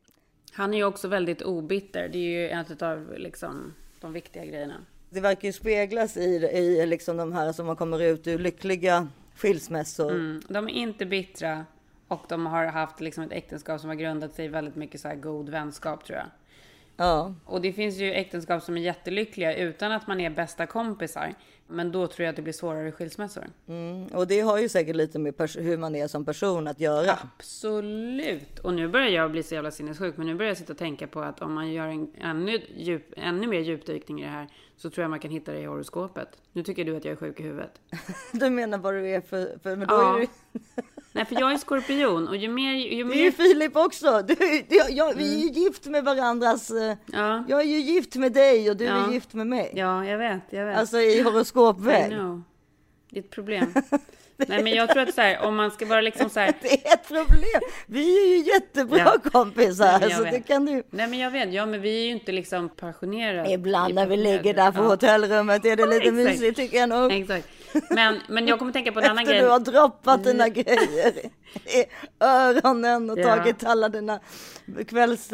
[0.58, 2.08] Han är ju också väldigt obitter.
[2.08, 4.74] Det är ju en av liksom, de viktiga grejerna.
[5.10, 9.08] Det verkar ju speglas i, i liksom de här som har kommer ut ur lyckliga
[9.36, 10.10] skilsmässor.
[10.10, 10.42] Mm.
[10.48, 11.64] De är inte bittra
[12.08, 15.12] och de har haft liksom ett äktenskap som har grundat sig i väldigt mycket så
[15.14, 16.26] god vänskap tror jag.
[17.00, 21.34] Ja, Och det finns ju äktenskap som är jättelyckliga utan att man är bästa kompisar.
[21.70, 23.44] Men då tror jag att det blir svårare skilsmässor.
[23.68, 24.06] mm.
[24.06, 27.18] och det har ju säkert lite med hur man är som person att göra.
[27.38, 28.58] Absolut.
[28.58, 30.16] Och nu börjar jag bli så jävla sinnessjuk.
[30.16, 33.12] Men nu börjar jag sitta och tänka på att om man gör en ännu, djup,
[33.16, 34.48] ännu mer djupdykning i det här.
[34.76, 36.28] Så tror jag man kan hitta det i horoskopet.
[36.52, 37.80] Nu tycker du att jag är sjuk i huvudet.
[38.32, 40.16] Du menar vad du är för, för men då Ja.
[40.16, 40.26] är du,
[41.18, 42.28] Nej, för jag är skorpion.
[42.28, 42.72] Och ju mer...
[42.74, 44.22] Ju det är ju mer Filip också.
[44.22, 44.34] Du,
[44.68, 48.32] du, jag, vi är ju gift med varandras, eh, ja, jag är ju gift med
[48.32, 49.08] dig och du Ja.
[49.08, 49.72] är gift med mig.
[49.74, 50.40] ja, jag vet.
[50.50, 50.76] Jag vet.
[50.78, 52.10] Alltså i horoskopväg.
[53.10, 53.74] Det är ett problem.
[54.48, 56.52] Nej, men jag tror att så här, om man ska vara liksom så här...
[56.62, 57.60] Det är ett problem.
[57.86, 59.30] Vi är ju jättebra Ja.
[59.30, 59.98] kompisar.
[60.00, 60.32] Nej, så vet.
[60.32, 60.82] det kan du.
[60.90, 61.52] Nej, men jag vet.
[61.52, 63.50] Ja, men vi är ju inte liksom passionerade.
[63.52, 64.88] Ibland när vi ligger där på Ja.
[64.88, 67.12] hotellrummet är det lite mysigt tycker jag nog.
[67.12, 67.48] Exakt.
[67.90, 69.42] Men, men jag kommer tänka på en annan Efter grej.
[69.42, 71.12] du har droppat dina grejer
[71.66, 71.84] i
[72.20, 73.36] öronen och Ja.
[73.36, 74.20] tagit alla dina
[74.88, 75.30] kvälls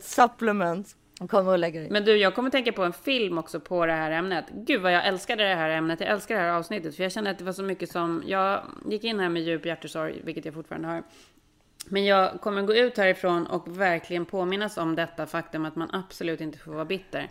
[0.00, 0.96] supplements.
[1.20, 1.90] Och kommer och lägger dig.
[1.90, 4.44] Men du, jag kommer tänka på en film också på det här ämnet.
[4.54, 6.00] Gud vad jag älskade det här ämnet.
[6.00, 6.96] Jag älskar det här avsnittet.
[6.96, 8.22] För jag känner att det var så mycket som...
[8.26, 11.02] Jag gick in här med djup hjärtesorg, vilket jag fortfarande har.
[11.86, 16.40] Men jag kommer gå ut härifrån och verkligen påminnas om detta faktum att man absolut
[16.40, 17.28] inte får vara bitter.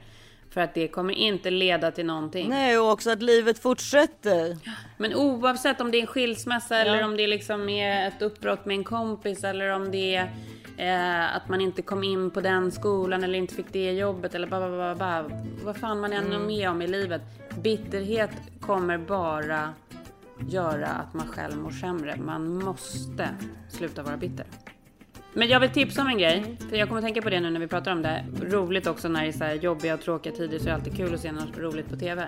[0.57, 2.49] För att det kommer inte leda till någonting.
[2.49, 4.57] Nej, och också att livet fortsätter.
[4.97, 8.77] Men oavsett om det är en skilsmässa eller om det liksom är ett uppbrott med
[8.77, 10.31] en kompis eller om det är
[10.77, 14.47] eh, att man inte kom in på den skolan eller inte fick det jobbet eller
[14.47, 15.35] ba, ba, ba, ba.
[15.63, 17.21] vad fan man än är med om i livet.
[17.61, 18.31] Bitterhet
[18.61, 19.73] kommer bara
[20.49, 22.17] göra att man själv mår sämre.
[22.17, 23.29] Man måste
[23.69, 24.45] sluta vara bitter.
[25.37, 27.59] Men jag vill tipsa om en grej, för jag kommer tänka på det nu när
[27.59, 28.25] vi pratar om det.
[28.41, 30.97] Roligt också när det är så här jobbiga och tråkiga tider så är det alltid
[30.97, 32.27] kul att se något roligt på TV.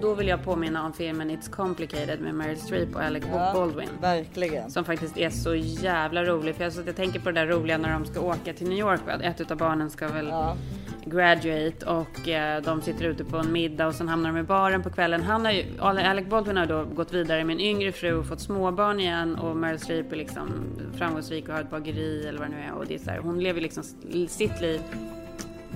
[0.00, 3.24] Då vill jag påminna om filmen It's Complicated med Meryl Streep och Alec
[3.54, 3.88] Baldwin.
[4.00, 4.70] Verkligen.
[4.70, 6.54] Som faktiskt är så jävla rolig.
[6.54, 8.68] För jag, så att jag tänker på det där roliga när de ska åka till
[8.68, 9.00] New York.
[9.22, 10.56] Ett av barnen ska väl Ja.
[11.04, 14.82] graduate och eh, de sitter ute på en middag och sen hamnar de i baren
[14.82, 15.22] på kvällen.
[15.22, 18.40] Han har ju, Alec Baldwin har då gått vidare med en yngre fru och fått
[18.40, 20.48] småbarn igen och Meryl Streep är liksom
[20.96, 22.72] framgångsrik och har ett bageri eller vad det nu är.
[22.72, 23.82] Och det är så här, hon lever liksom
[24.28, 24.80] sitt liv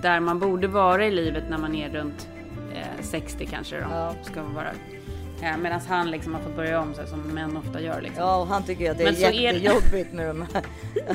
[0.02, 2.28] där man borde vara i livet när man är runt
[3.03, 4.14] 60 kanske då, Ja.
[4.22, 4.70] ska vara.
[5.42, 8.22] Eh, Medan han liksom har fått börja om här, som män ofta gör liksom.
[8.24, 10.62] Ja, och han tycker att det är Men så är det- jättejobbigt med de här.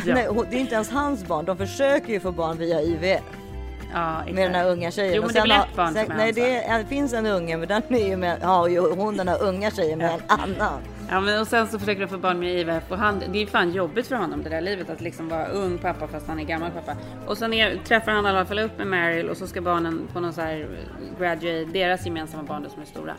[0.05, 0.13] Ja.
[0.13, 1.45] Nej, hon- det är inte ens hans barn.
[1.45, 3.21] De försöker ju få barn via IVF.
[3.93, 5.13] Ja, med den här unga tjejen.
[5.15, 6.85] Jo, men det är väl har- ett barn som är Nej, hans, det, är, det
[6.85, 8.67] finns en unge, men den är ju med, ja,
[8.97, 10.81] hon den här unga tjejen med en annan.
[11.11, 13.45] Ja, men och sen så försöker de få barn med IVF och han, det är
[13.45, 16.43] fan jobbigt för honom det där livet att liksom vara ung pappa fast han är
[16.43, 16.97] gammal pappa.
[17.27, 20.07] Och sen är, träffar han i alla fall upp med Meryl och så ska barnen
[20.13, 20.67] på någon så här
[21.19, 23.15] graduate, deras gemensamma barn då som är stora,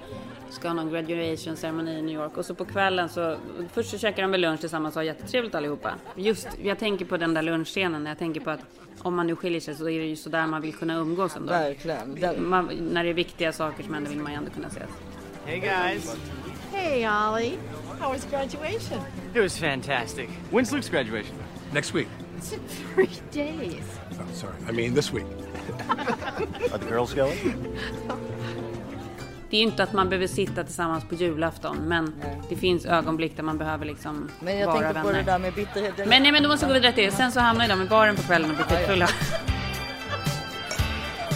[0.51, 3.36] ska ha någon graduation ceremoni i New York och så på kvällen så,
[3.72, 5.95] först så käkar de väl lunch tillsammans och har jättetrevligt allihopa.
[6.16, 8.61] Just, jag tänker på den där lunchscenen, jag tänker på att
[9.03, 11.36] om man nu skiljer sig så är det ju så där man vill kunna umgås
[11.36, 11.53] ändå.
[11.53, 12.49] Verkligen.
[12.49, 14.90] Man, när det är viktiga saker som händer vill man ju ändå kunna ses.
[15.47, 16.16] Hey guys.
[16.72, 17.59] Hey, Ollie.
[18.03, 19.00] How was graduation?
[19.34, 20.28] It was fantastic.
[20.50, 21.36] When's Luke's graduation?
[21.72, 22.09] Next week.
[22.36, 23.84] It's in three days.
[24.20, 24.55] Oh, sorry.
[24.68, 25.24] I mean this week.
[26.72, 27.38] Are the girls going?
[29.50, 32.14] Det är ju inte att man behöver sitta tillsammans på julafton, men
[32.48, 35.11] det finns ögonblick där man behöver liksom men jag vara tänkte vänner.
[35.11, 36.09] på det där med bitterheten.
[36.09, 37.11] Men nej, men då måste jag gå vidare till det.
[37.11, 39.07] Sen så hamnar de i baren på kvällen och blir skitfulla.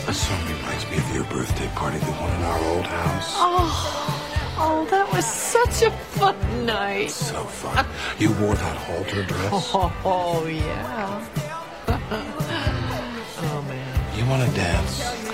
[0.07, 3.37] This song reminds me of your birthday party, the one in our old house.
[3.39, 4.16] Oh,
[4.59, 7.11] Oh, that was such a fun night.
[7.11, 7.85] So fun.
[8.19, 9.53] You wore that halter dress.
[9.53, 11.27] Oh, oh yeah.
[13.39, 14.17] oh, man.
[14.17, 15.27] You want to dance?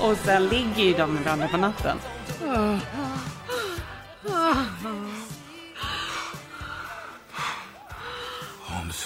[0.00, 1.98] Och sen ligger ju de med varandra på natten.
[2.44, 3.07] Oh.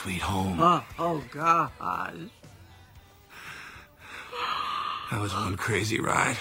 [0.03, 0.61] Sweet home.
[0.99, 1.69] Oh, God.
[5.11, 6.39] That was one crazy ride.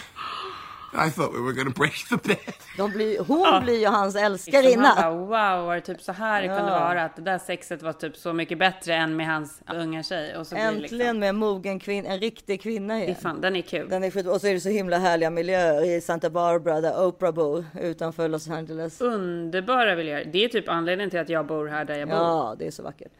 [0.94, 2.54] I thought we were to break the bed.
[2.78, 3.62] De blir, hon Ja.
[3.62, 4.96] blir ju hans Liksom, älskarinna.
[4.96, 6.58] bara, wow, var det typ så här det Ja.
[6.58, 7.04] kunde vara?
[7.04, 10.38] Att det där sexet var typ så mycket bättre än med hans unga tjej.
[10.38, 13.16] Och så Äntligen liksom, med en mogen kvinna, en riktig kvinna det igen.
[13.22, 13.90] fan, den är kul.
[13.90, 17.06] Den är skit, och så är det så himla härliga miljöer i Santa Barbara där
[17.06, 19.02] Oprah bor utanför Los Angeles.
[19.02, 20.26] Underbara miljöer.
[20.26, 22.18] Det är typ anledningen till att jag bor här där jag bor.
[22.18, 23.12] Ja, det är så vackert.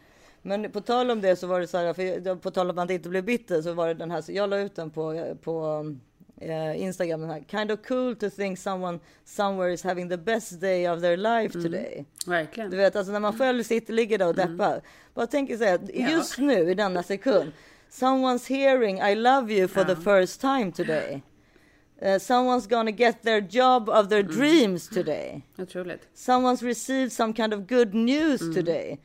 [0.42, 2.90] Men på tal om det så var det så här, för på tal om att
[2.90, 5.84] inte bli bitter så var det den här, så jag la ut den på, på
[6.40, 10.60] eh, Instagram, den här kind of cool to think someone somewhere is having the best
[10.60, 11.62] day of their life Mm.
[11.72, 12.04] today.
[12.26, 12.70] Verkligen.
[12.70, 14.80] Du vet, alltså när man själv sitter, ligger där och deppar.
[15.14, 15.80] Bara tänker så här,
[16.10, 17.52] just nu i denna sekund.
[17.90, 21.22] Someone's hearing I love you for the first time today.
[22.02, 25.42] Uh, someone's gonna get their job of their dreams today.
[25.58, 26.00] Otroligt.
[26.14, 28.98] Someone's received some kind of good news today.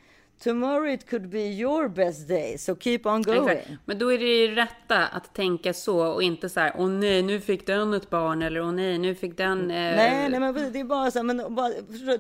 [0.44, 3.50] Tomorrow it could be your best day, so keep on going.
[3.50, 3.70] Exakt.
[3.86, 7.22] Men då är det ju rätta att tänka så och inte så här, åh nej,
[7.22, 9.62] nu fick den ett barn eller åh nej, nu fick den...
[9.62, 9.68] Eh...
[9.76, 11.72] Nej, nej, men det är bara så här, men bara,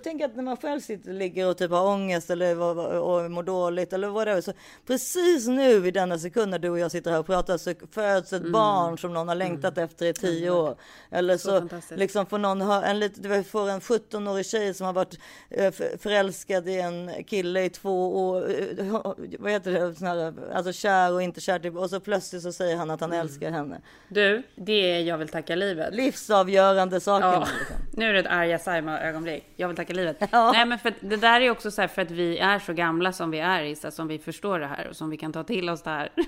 [0.03, 2.61] tänk att när man själv sitter, ligger och typ har ångest eller
[3.01, 4.41] och mår dåligt eller vad det är.
[4.41, 4.53] Så
[4.88, 8.34] precis nu i denna sekund när du och jag sitter här och pratar så föds
[8.34, 10.76] ett barn som någon har längtat efter i tio år.
[11.11, 11.99] Eller så, fantastiskt.
[11.99, 16.70] liksom får någon ha en du får en 17-årig tjej som har varit eh, förälskad
[16.70, 18.49] i en kille i två år.
[18.80, 19.01] eh,
[19.39, 19.95] Vad heter det?
[19.95, 21.60] Sån här, alltså kär och inte kär.
[21.60, 23.82] typ, Och så plötsligt så säger han att han älskar henne.
[24.08, 25.93] Du, det är jag vill tacka livet.
[25.95, 27.28] Livsavgörande saker.
[27.28, 27.76] Ja, liksom.
[27.93, 29.43] nu är det ett arga Saima ögonblick.
[29.55, 30.18] Jag vill tacka livet.
[30.32, 30.51] Ja.
[30.51, 33.12] Nej, men för det där är också så här för att vi är så gamla
[33.14, 35.70] som vi är, Issa, som vi förstår det här och som vi kan ta till
[35.70, 36.10] oss det här.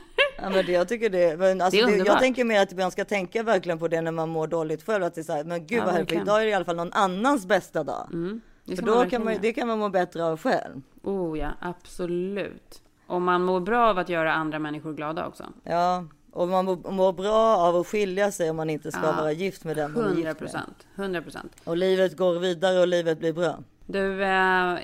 [0.41, 2.73] Ja, men det, jag tycker det, men alltså Det är det, jag tänker mer att
[2.77, 5.03] man ska tänka verkligen på det när man mår dåligt själv.
[5.03, 6.65] Att det är så här, men gud Ja, vad härligt, idag är det i alla
[6.65, 8.07] fall någon annans bästa dag.
[8.11, 8.39] Det
[8.75, 10.81] för då man kan man, det kan man må bättre av själv.
[11.03, 12.81] Oh ja, absolut.
[13.07, 15.43] Och man mår bra av att göra andra människor glada också.
[15.63, 19.31] Ja, och man mår, bra av att skilja sig om man inte ska Ja, vara
[19.31, 20.37] gift med den man är 100 gift med.
[20.37, 20.87] procent.
[20.95, 21.55] 100 procent.
[21.63, 23.57] Och livet går vidare och livet blir bra.
[23.85, 24.77] Du, eh,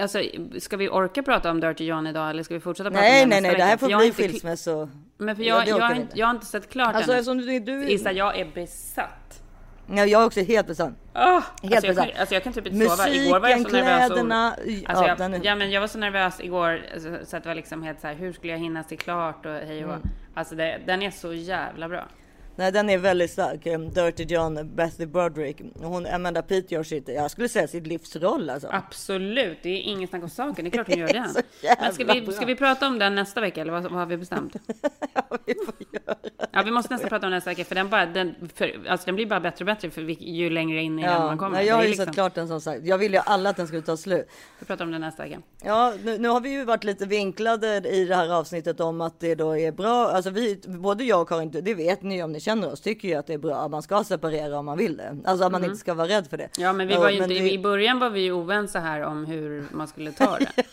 [0.00, 0.18] alltså,
[0.58, 3.30] ska vi orka prata om Dirty John idag eller ska vi fortsätta prata Nej, om
[3.30, 4.88] det nej, nästa nej, det här får jag bli skilsmässo.
[5.18, 7.18] Men för Ja, jag, det jag, har inte, jag har inte sett klart Alltså ännu.
[7.20, 9.42] eftersom du, du Issa, jag är besatt.
[9.86, 10.92] Ja, jag är också helt besatt.
[11.14, 12.20] Oh, Helt alltså, jag, kan, besatt.
[12.20, 13.08] alltså jag kan typ inte sova.
[13.08, 14.10] Igår var jag så Musiken, nervös.
[14.10, 14.48] Och, kläderna,
[14.86, 17.54] alltså ja, jag, ja, men jag var så nervös igår alltså, så att det var
[17.54, 20.08] liksom helt så här, hur skulle jag hinna se klart och hej och Mm.
[20.36, 22.04] Alltså det, den är så jävla bra.
[22.56, 23.66] Nej, den är väldigt stark.
[23.66, 25.60] Um, Dirty John, Bethy Broderick.
[25.82, 28.68] Hon, Amanda Peet gör sitt, jag skulle säga sitt livsroll alltså.
[28.72, 30.64] Absolut, det är inget snack om saken.
[30.64, 31.34] Det är klart hon gör den.
[31.62, 34.06] jävla Men ska vi, ska vi prata om den nästa vecka eller vad, vad har
[34.06, 34.56] vi bestämt?
[35.46, 36.30] Vi får göra det.
[36.52, 39.06] Ja, vi måste nästan prata om den nästa vecka för den, bara, den, för, alltså,
[39.06, 41.38] den blir bara bättre och bättre för vi, ju längre in i den Ja, man
[41.38, 41.56] kommer.
[41.56, 42.84] nej, jag har Det ju liksom- sett klart den som sagt.
[42.84, 44.28] Jag ville ju alla att den skulle ta slut.
[44.60, 45.38] Vi pratar om den nästa vecka.
[45.64, 49.20] Ja, nu, nu har vi ju varit lite vinklade i det här avsnittet om att
[49.20, 50.08] det då är bra.
[50.08, 53.14] Alltså vi, både jag och Karin, det vet ni om ni känner oss, tycker ju
[53.14, 55.16] att det är bra att man ska separera om man vill det.
[55.24, 56.42] Alltså att man inte ska vara rädd för det.
[56.44, 56.52] Mm.
[56.66, 59.00] Ja, men vi var ju men inte, vi- i början var vi ju oense här
[59.02, 60.52] om hur man skulle ta det.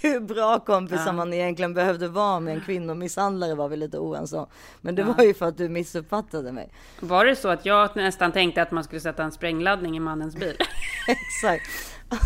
[0.00, 1.12] Hur bra kompisar Ja.
[1.12, 4.46] man egentligen behövde vara med en kvinnomisshandlare var vi lite oense om.
[4.80, 5.14] Men det Ja.
[5.16, 6.70] var ju för att du missuppfattade mig.
[7.00, 10.36] Var det så att jag nästan tänkte att man skulle sätta en sprängladdning i mannens
[10.36, 10.56] bil?
[11.08, 11.70] Exakt.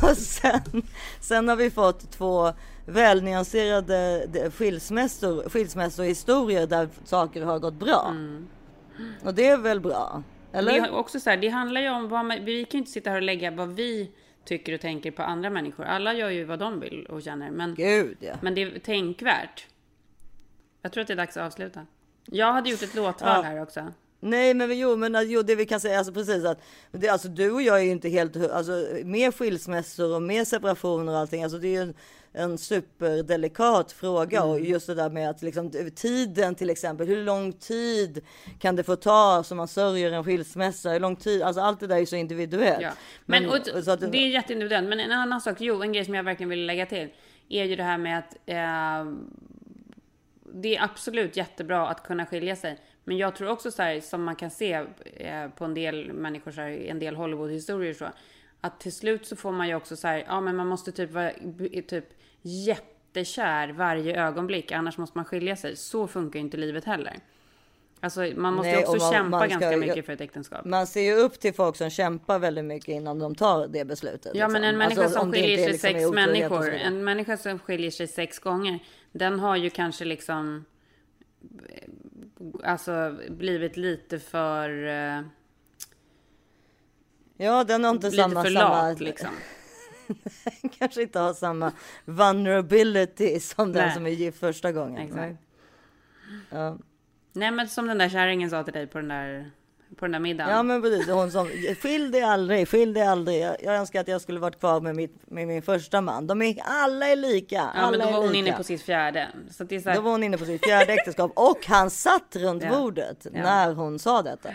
[0.03, 0.83] Och sen,
[1.21, 2.53] sen har vi fått två
[2.87, 8.15] välnyanserade de- skilsmässor, skilsmässohistorier där saker har gått bra.
[9.25, 10.23] Och det är väl bra?
[10.53, 10.81] Eller?
[10.81, 13.11] Det, också så här, det handlar ju om vad man, vi kan ju inte sitta
[13.11, 14.11] här och lägga vad vi
[14.45, 15.85] tycker och tänker på andra människor.
[15.85, 17.51] Alla gör ju vad de vill och känner.
[17.51, 18.35] Men, Gud ja.
[18.43, 19.67] men det är tänkvärt.
[20.83, 21.87] Jag tror att det är dags att avsluta.
[22.27, 23.43] Jag hade gjort ett låtval Ja.
[23.43, 23.93] här också.
[24.21, 26.63] Nej men jo, men alltså, jo, det vi kan säga alltså precis att
[26.93, 31.13] det, alltså, du och jag är ju inte helt, alltså med skilsmässor och med separationer
[31.13, 31.95] och allting, alltså det är ju en,
[32.33, 37.53] en superdelikat fråga och just det där med att liksom tiden till exempel, hur lång
[37.53, 38.25] tid
[38.59, 41.87] kan det få ta som man sörjer en skilsmässa, hur lång tid, alltså allt det
[41.87, 42.83] där är så individuellt.
[42.83, 42.91] Ja.
[43.27, 44.89] Men, och, så att, det är jätteindividuellt.
[44.89, 47.09] Men en annan sak, jo, en grej som jag verkligen vill lägga till
[47.49, 49.13] är ju det här med att eh,
[50.55, 52.79] det är absolut jättebra att kunna skilja sig.
[53.11, 54.73] Men jag tror också så här, som man kan se
[55.17, 58.07] eh, på en del människor, så här, en del Hollywood-historier så,
[58.61, 61.11] att till slut så får man ju också så här, ja men man måste typ
[61.11, 61.33] vara
[61.89, 62.05] typ
[62.43, 65.77] jättekär varje ögonblick, annars måste man skilja sig.
[65.77, 67.17] Så funkar ju inte livet heller.
[68.01, 70.65] Alltså man måste ju Nej, också man- kämpa man ska- ganska mycket för ett äktenskap.
[70.65, 74.33] Man ser ju upp till folk som kämpar väldigt mycket innan de tar det beslutet.
[74.35, 74.69] Ja, men liksom.
[74.75, 78.39] en människa Alltså, som skiljer sig liksom sex människor, en människa som skiljer sig sex
[78.39, 78.79] gånger,
[79.13, 80.65] den har ju kanske liksom
[82.65, 85.23] alltså blivit lite för eh,
[87.37, 88.43] Ja, den har inte lite samma...
[88.43, 89.31] för samma lat liksom.
[90.79, 91.73] kanske inte har samma
[92.05, 93.95] vulnerability som den Nej.
[93.95, 95.09] som är gift första gången.
[95.09, 95.37] Exakt.
[96.51, 96.79] Ja.
[97.33, 99.51] Nej, men som den där kärringen sa till dig på den där
[99.97, 100.51] på den där middagen.
[100.53, 101.47] Ja men precis, hon som
[101.83, 103.41] skilj dig aldrig, skilj dig aldrig.
[103.43, 106.27] Jag jag önskar att jag skulle varit kvar med, mitt, med min första man.
[106.27, 107.55] De är, alla är lika.
[107.55, 108.39] Ja, alla men då var hon lika.
[108.39, 109.29] inne på sitt fjärde.
[109.51, 111.91] Så det är så här, Då var hon inne på sitt fjärde äktenskap och han
[111.91, 112.79] satt runt Ja.
[112.79, 113.43] bordet Ja.
[113.43, 114.49] när hon sa detta.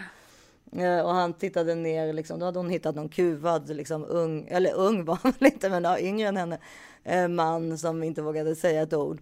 [0.78, 4.74] Eh, Och han tittade ner, liksom, då hade hon hittat någon kuvad, liksom, ung, eller
[4.74, 6.58] ung var han väl inte, men ja, yngre än henne,
[7.04, 9.20] eh, man som inte vågade säga ett ord.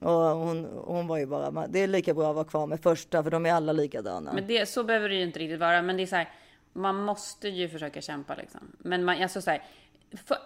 [0.00, 3.22] Och hon, hon var ju bara, det är lika bra att vara kvar med första,
[3.22, 4.32] för de är alla likadana.
[4.32, 5.82] Men det, så behöver det ju inte riktigt vara.
[5.82, 6.28] Men det är så här,
[6.72, 8.60] man måste ju försöka kämpa liksom.
[8.78, 9.62] Men man, alltså så här,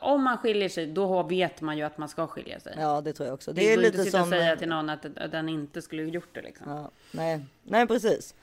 [0.01, 2.75] om man skiljer sig, då vet man ju att man ska skilja sig.
[2.79, 3.53] Ja, det tror jag också.
[3.53, 4.31] det, Det, är går ju inte lite att som...
[4.31, 6.71] säga till någon att, att den inte skulle gjort det liksom.
[6.71, 8.35] Ja, nej, nej, precis.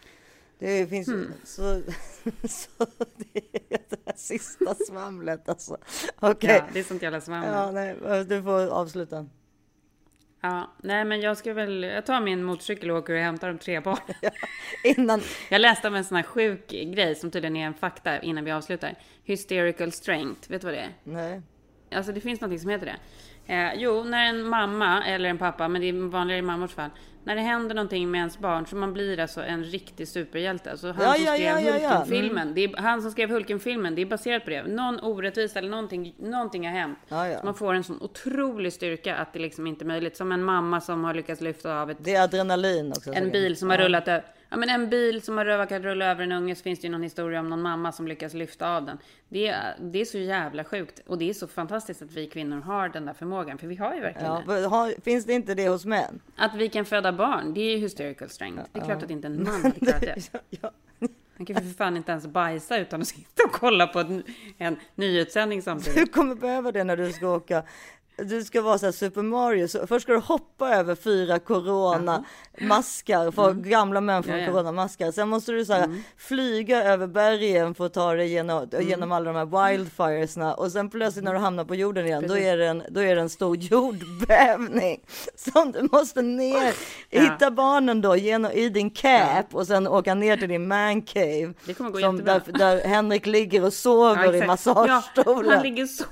[0.60, 1.34] Det finns Hmm.
[1.44, 1.62] så,
[2.48, 2.86] så
[3.16, 5.78] det är det här sista svamlet alltså.
[6.20, 6.50] Okej.
[6.56, 7.50] Ja, det är sånt jävla svammel.
[7.54, 9.26] Ja, nej, du får avsluta.
[10.42, 13.58] Ja, nej men jag ska väl, jag tar min motorcykel och åker och hämtar de
[13.58, 14.16] tre barnen.
[14.84, 18.46] Innan, Jag läste om en sån här sjuk grej som tydligen är en fakta innan
[18.46, 18.96] vi avslutar.
[19.24, 20.90] Hysterical strength, vet du vad det är?
[21.04, 21.42] nej.
[21.92, 22.96] Alltså det finns något som heter det.
[23.54, 26.90] Eh, jo, när en mamma eller en pappa, men det är vanligare i mammors fall.
[27.24, 30.72] När det händer någonting med ens barn så man blir alltså en riktig superhjälte.
[30.72, 31.90] Alltså han Ja, som skrev ja, ja.
[31.90, 32.58] Hulken-filmen.
[32.58, 33.96] Är han som skrev Hulken-filmen.
[33.96, 34.64] Det är baserat på det.
[34.64, 36.98] Någon orättvisa eller någonting, någonting har hänt.
[37.10, 40.18] Så man får en sån otrolig styrka att det liksom inte är möjligt.
[40.18, 43.14] Som en mamma som har lyckats lyfta av ett Det är adrenalin också.
[43.14, 44.24] en bil som har rullat över.
[44.50, 46.92] Ja men en bil som har råkat rulla över en unge så finns det ju
[46.92, 48.98] någon historia om någon mamma som lyckas lyfta av den.
[49.30, 51.02] Det är, det är så jävla sjukt.
[51.08, 53.58] Och det är så fantastiskt att vi kvinnor har den där förmågan.
[53.58, 56.20] För vi har ju verkligen Ja, har, finns det inte det hos män?
[56.36, 58.64] Att vi kan föda barn, det är ju hysterical strength.
[58.74, 60.30] Det är klart att inte en man hade klarat det.
[60.62, 60.72] Ja,
[61.38, 64.24] Han kan ju för fan inte ens bajsa utan att sitta och kolla på en,
[64.58, 66.14] en nyhetssändning Du samtidigt.
[66.14, 67.64] kommer behöva det när du ska åka.
[68.26, 69.68] Du ska vara så här Super Mario.
[69.68, 73.32] Så först ska du hoppa över fyra coronamaskar.
[73.32, 74.52] För gamla människor Ja, med ja.
[74.52, 75.12] coronamaskar.
[75.12, 79.34] Sen måste du så här flyga över bergen för att ta dig genom, genom alla
[79.34, 80.54] de här wildfiresna.
[80.54, 83.16] Och sen plötsligt när du hamnar på jorden igen, då är, det en, då är
[83.16, 85.00] det en stor jordbävning.
[85.54, 86.74] Som du måste ner,
[87.10, 87.22] Ja.
[87.22, 91.54] hitta barnen då genom, i din cap och sen åka ner till din man cave.
[91.66, 92.40] Det kommer gå som jättebra.
[92.66, 95.46] där, där Henrik ligger och sover i massagestolen.
[95.50, 96.04] Ja, han ligger så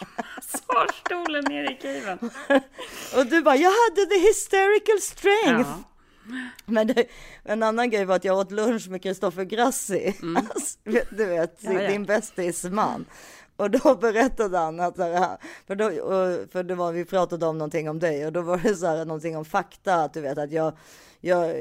[0.18, 2.30] i massagestolen nere i caven.
[3.16, 5.70] Och du bara, jag hade the hysterical strength.
[5.70, 5.82] Ja.
[6.66, 7.04] Men det,
[7.44, 10.14] en annan grej var att jag åt lunch med Kristoffer Grassi.
[10.36, 11.76] Alltså, vet- du vet, Mm.
[11.76, 11.88] Ja, ja.
[11.90, 13.04] din bästis man.
[13.56, 14.96] Och då berättade han att,
[15.66, 15.90] för, då,
[16.52, 19.04] för det var, vi pratade om någonting om dig och då var det så här,
[19.04, 20.76] någonting om fakta, att du vet att jag,
[21.20, 21.56] jag,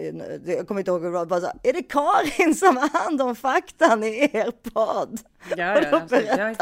[0.46, 2.90] jag kommer inte ihåg, hur det var, bara så här, är det Karin som har
[3.04, 5.20] hand om faktan i er podd?
[5.58, 6.28] Ja, Och då ja, absolut.
[6.28, 6.58] Jag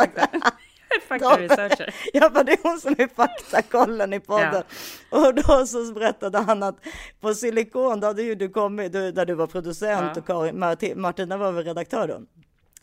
[0.89, 1.95] är fakta, jag är fakta researcher.
[2.13, 4.63] Ja, men det är hon som är faktakollen i podden.
[5.09, 6.75] Och då så berättade han att
[7.21, 10.21] på Silikon, då hade ju du kommit, du, där du var producent Ja.
[10.21, 12.21] och Karin, Marti- Martina var väl redaktör då.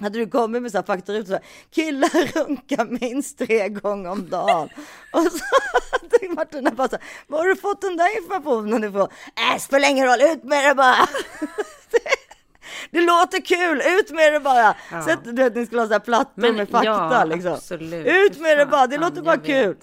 [0.00, 1.42] Hade du kommit med så här fakta ut så här,
[1.74, 4.68] killar runkar minst tre gånger om dagen.
[5.12, 5.44] Och så
[5.92, 9.08] hade Martina bara så här, var har du fått den där informationen ifrån?
[9.52, 10.96] Äh, spelar ingen roll, ut med det bara!
[12.94, 14.76] Det låter kul, ut med det bara!
[14.90, 15.02] Ja.
[15.02, 17.52] Sätt, du vet, ni skulle ha så här plattor Men med fakta ja, liksom.
[17.52, 18.06] absolut.
[18.06, 19.76] Ut med det bara, det låter bara kul.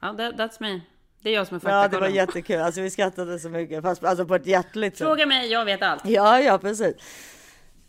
[0.00, 0.80] Ja, that, that's me.
[1.22, 2.14] Det är jag som är Ja, det var faktakollen.
[2.14, 2.60] jättekul.
[2.60, 5.06] Alltså vi skrattade så mycket, fast alltså på ett hjärtligt sätt.
[5.06, 6.04] Fråga mig, jag vet allt.
[6.04, 6.94] Ja, ja, precis.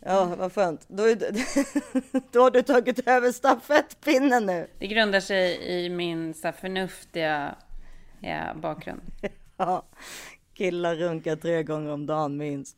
[0.06, 0.84] Ja, vad skönt.
[0.88, 1.16] Då, är,
[2.32, 4.66] då har du tagit över stafettpinnen nu.
[4.78, 7.54] Det grundar sig i min så förnuftiga
[8.20, 9.00] ja, bakgrund.
[9.56, 9.82] Ja,
[10.54, 12.76] killar runkar tre gånger om dagen minst.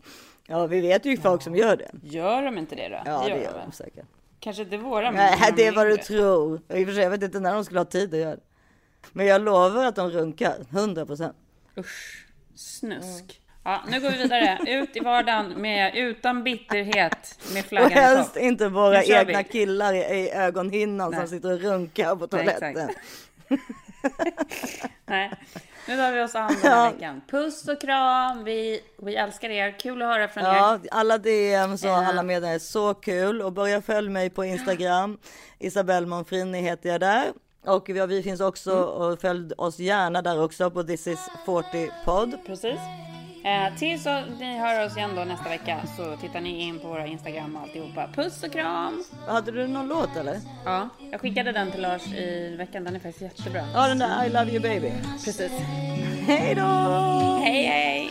[0.48, 1.90] Ja, vi vet ju folk som gör det.
[2.02, 3.02] Gör de inte det då?
[3.04, 3.60] Ja, det de gör väl?
[3.66, 4.04] de säkert.
[4.40, 6.60] Kanske inte våra, men Nej, det är vad du tror.
[6.68, 8.42] I och för sig, jag vet inte när de skulle ha tid att göra det.
[9.12, 11.36] Men jag lovar att de runkar, 100 procent.
[11.78, 13.40] Usch, snusk.
[13.64, 14.58] Ja, nu går vi vidare.
[14.66, 19.44] Ut i vardagen med, utan bitterhet med Och flaggan i helst inte kör egna vi.
[19.44, 21.28] killar i, i ögonhinnan som Nej.
[21.28, 22.88] sitter och runkar på Nej, toaletten.
[25.06, 25.32] Nej,
[25.88, 27.20] nu tar vi oss an den här veckan.
[27.30, 28.44] Puss och kram.
[28.44, 29.78] Vi, vi älskar er.
[29.78, 30.80] Kul att höra från Ja, er.
[30.90, 33.42] alla DMs och alla meddelanden är så kul.
[33.42, 35.18] Och börja följa mig på Instagram.
[35.58, 37.24] Isabelle Monfrini heter jag där.
[37.66, 38.84] Och vi, vi finns också, Mm.
[38.84, 42.36] och följ oss gärna där också på This is 40 podd.
[42.46, 42.78] Precis.
[43.46, 46.88] Eh, tills så ni hör oss igen då nästa vecka så tittar ni in på
[46.88, 48.08] våra Instagram och alltihopa.
[48.14, 49.04] Puss och kram!
[49.26, 50.40] Hade du någon låt eller?
[50.64, 52.84] Ja, jag skickade den till Lars i veckan.
[52.84, 53.62] Den är faktiskt jättebra.
[53.74, 54.92] Ja, den där I love you baby.
[55.24, 55.52] Precis.
[56.26, 56.62] Hej då!
[57.44, 58.10] Hej, hej!